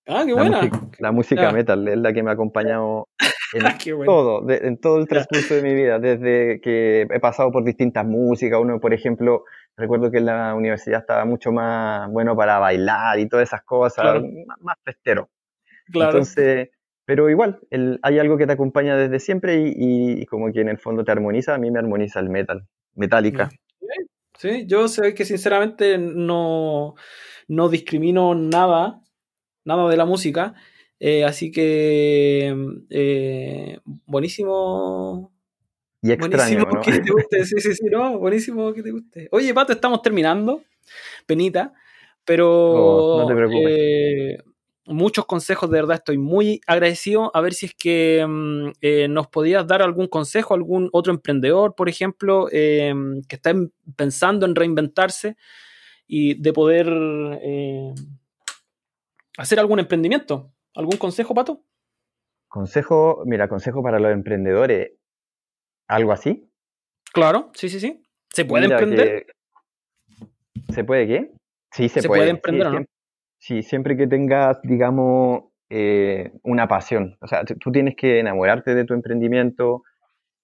[0.07, 0.69] Ah, qué buena.
[0.99, 3.07] La música, metal es la que me ha acompañado
[3.53, 8.05] en todo, en todo el transcurso de mi vida, desde que he pasado por distintas
[8.05, 8.59] músicas.
[8.59, 9.45] Uno, por ejemplo,
[9.77, 14.21] recuerdo que en la universidad estaba mucho más bueno para bailar y todas esas cosas,
[14.59, 15.29] más, festero.
[15.85, 16.11] Claro.
[16.11, 16.69] Entonces,
[17.05, 17.59] pero igual,
[18.01, 21.55] hay algo que te acompaña desde siempre y, como que en el fondo te armoniza,
[21.55, 23.49] a mí me armoniza el metal, metálica.
[24.37, 26.95] Sí, yo sé que sinceramente no,
[27.47, 29.03] no discrimino nada
[29.65, 30.53] nada de la música.
[30.99, 32.55] Eh, así que
[32.89, 35.31] eh, buenísimo.
[36.01, 39.29] Y extraño, buenísimo que te guste, sí, sí, sí, no, buenísimo que te guste.
[39.31, 40.63] Oye, Pato, estamos terminando,
[41.25, 41.73] penita,
[42.25, 43.67] pero no, te preocupes.
[43.69, 44.37] Eh,
[44.85, 47.31] muchos consejos, de verdad, estoy muy agradecido.
[47.35, 48.71] A ver si es que mm,
[49.09, 53.53] nos podías dar algún consejo, algún otro emprendedor, por ejemplo, que está
[53.95, 55.35] pensando en reinventarse
[56.07, 56.87] y de poder
[59.37, 60.51] hacer algún emprendimiento.
[60.75, 61.63] ¿Algún consejo, Pato?
[62.47, 64.91] Consejo, mira, consejo para los emprendedores.
[65.87, 66.49] ¿Algo así?
[67.13, 68.03] Claro, sí, sí, sí.
[68.29, 69.27] ¿Se puede emprender?
[70.73, 71.31] ¿Se puede qué?
[71.71, 72.29] Sí, se, puede.
[72.29, 72.85] emprender, sí, ¿no?
[73.43, 77.17] Sí, siempre que tengas, digamos, eh, una pasión.
[77.21, 79.83] O sea, tú tienes que enamorarte de tu emprendimiento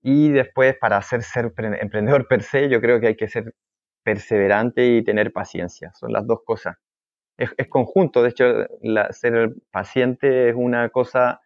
[0.02, 3.54] y después para ser, ser emprendedor per se, yo creo que hay que ser
[4.04, 5.92] perseverante y tener paciencia.
[5.96, 6.78] Son las dos cosas
[7.40, 8.24] es, conjunto.
[8.24, 8.46] De hecho,
[9.12, 11.42] ser paciente es una cosa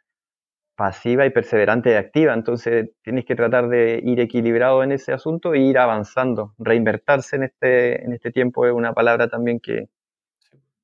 [0.75, 2.33] pasiva y perseverante activa.
[2.33, 6.53] Entonces, tienes que tratar de ir equilibrado en ese asunto e ir avanzando.
[6.57, 9.89] Reinvertirse en este, en este tiempo es una palabra también que,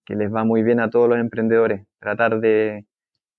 [0.10, 1.86] que les va muy bien a todos los emprendedores.
[2.00, 2.88] Tratar de,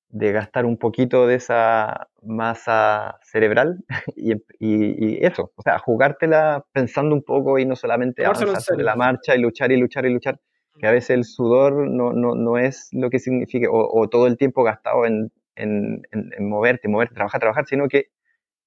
[0.08, 3.84] de gastar un poquito de esa masa cerebral
[4.16, 8.94] y, y, eso, o sea, jugártela pensando un poco y no solamente avanzar sobre la
[8.94, 10.38] marcha y luchar y luchar y luchar,
[10.78, 14.36] que a veces el sudor no, no, no es lo que significa, o, todo el
[14.36, 18.10] tiempo gastado en, en, en, moverte, moverte, trabajar, trabajar, sino que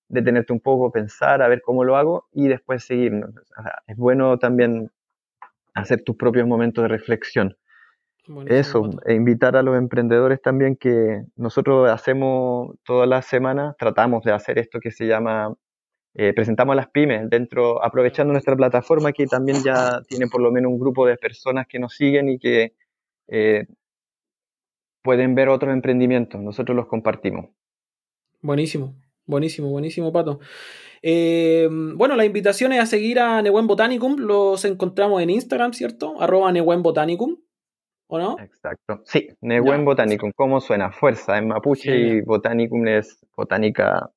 [0.10, 3.14] detenerte un poco, pensar, a ver cómo lo hago y después seguir.
[3.88, 4.91] es bueno también
[5.73, 7.56] hacer tus propios momentos de reflexión.
[8.48, 14.32] Eso, e invitar a los emprendedores también que nosotros hacemos todas las semanas, tratamos de
[14.32, 15.54] hacer esto que se llama
[16.16, 20.52] eh, presentamos a las pymes dentro, aprovechando nuestra plataforma que también ya tiene por lo
[20.52, 22.74] menos un grupo de personas que nos siguen y que
[23.28, 23.66] eh,
[25.02, 26.40] pueden ver otros emprendimientos.
[26.40, 27.50] Nosotros los compartimos.
[28.41, 28.95] Buenísimo,
[29.26, 30.40] buenísimo, buenísimo, Pato.
[31.02, 34.18] Eh, bueno, la invitación es a seguir a Nehuen Botanicum.
[34.18, 36.22] Los encontramos en Instagram, ¿cierto?
[36.22, 37.38] Arroba Nehuen Botanicum.
[38.14, 38.38] ¿O no?
[38.40, 39.02] Exacto.
[39.06, 40.34] Sí, Nehuen Botanicum.
[40.35, 40.91] ¿Cómo suena?
[40.91, 44.11] Fuerza en mapuche y Botanicum es botánica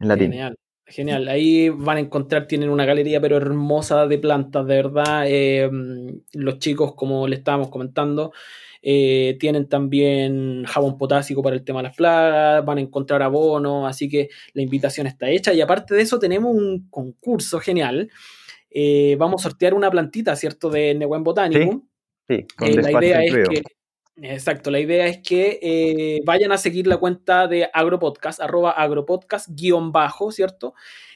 [0.00, 0.32] en latín.
[0.32, 0.58] Genial.
[0.84, 5.24] Genial, ahí van a encontrar, tienen una galería pero hermosa de plantas, de verdad.
[5.26, 5.70] Eh,
[6.34, 8.32] los chicos, como le estábamos comentando,
[8.82, 13.86] eh, tienen también jabón potásico para el tema de las plagas, van a encontrar abono,
[13.86, 15.54] así que la invitación está hecha.
[15.54, 18.10] Y aparte de eso, tenemos un concurso genial
[18.74, 20.70] eh, vamos a sortear una plantita, ¿cierto?
[20.70, 21.82] De Nehuen Botanicum.
[21.82, 21.88] Sí,
[22.56, 23.62] con eh, la idea es que
[24.16, 29.48] Exacto, la idea es que eh, vayan a seguir la cuenta de Agropodcast, arroba agropodcast
[29.50, 30.74] guion bajo, ¿cierto?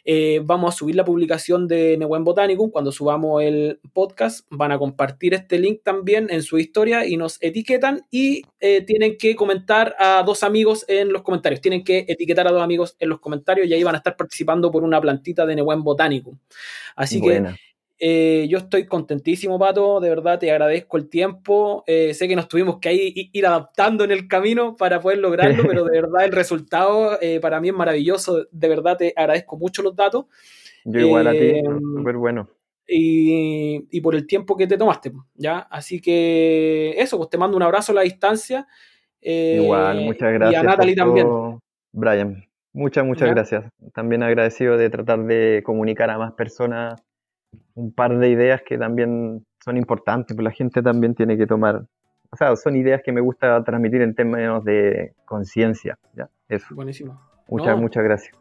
[0.08, 4.46] Eh, vamos a subir la publicación de Nehuen Botanicum cuando subamos el podcast.
[4.50, 9.18] Van a compartir este link también en su historia y nos etiquetan y eh, tienen
[9.18, 11.60] que comentar a dos amigos en los comentarios.
[11.60, 14.70] Tienen que etiquetar a dos amigos en los comentarios y ahí van a estar participando
[14.70, 16.38] por una plantita de Nehuen Botanicum.
[16.94, 17.42] Así que
[17.98, 21.82] eh, yo estoy contentísimo, Pato, de verdad te agradezco el tiempo.
[21.86, 22.92] Eh, sé que nos tuvimos que
[23.32, 27.60] ir, adaptando en el camino para poder lograrlo, pero de verdad el resultado eh, para
[27.60, 28.46] mí es maravilloso.
[28.50, 30.26] De verdad te agradezco mucho los datos.
[30.84, 31.54] Yo igual a ti,
[31.96, 32.48] súper bueno.
[32.88, 35.58] Y, por el tiempo que te tomaste, ¿ya?
[35.58, 38.68] Así que eso, pues te mando un abrazo a la distancia.
[39.20, 40.62] igual, muchas gracias.
[40.62, 41.26] Y a Natalie también.
[41.92, 43.64] Brian, muchas, muchas gracias.
[43.94, 47.02] También agradecido de tratar de comunicar a más personas
[47.74, 51.84] un par de ideas que también son importantes, pues la gente también tiene que tomar,
[52.30, 56.28] o sea, son ideas que me gusta transmitir en términos de conciencia, ¿ya?
[56.48, 56.74] Eso.
[56.74, 57.20] Buenísimo.
[57.48, 58.36] Muchas, muchas gracias.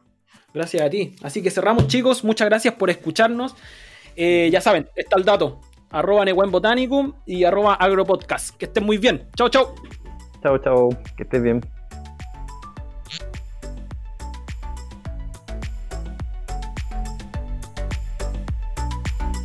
[0.53, 1.15] Gracias a ti.
[1.21, 2.23] Así que cerramos, chicos.
[2.23, 3.55] Muchas gracias por escucharnos.
[4.15, 5.59] Eh, ya saben, está el dato.
[5.89, 8.57] Arroba Botanicum y arroba Agropodcast.
[8.57, 9.27] Que estén muy bien.
[9.35, 9.75] Chao, chao.
[10.41, 10.89] Chao, chao.
[11.17, 11.61] Que estés bien.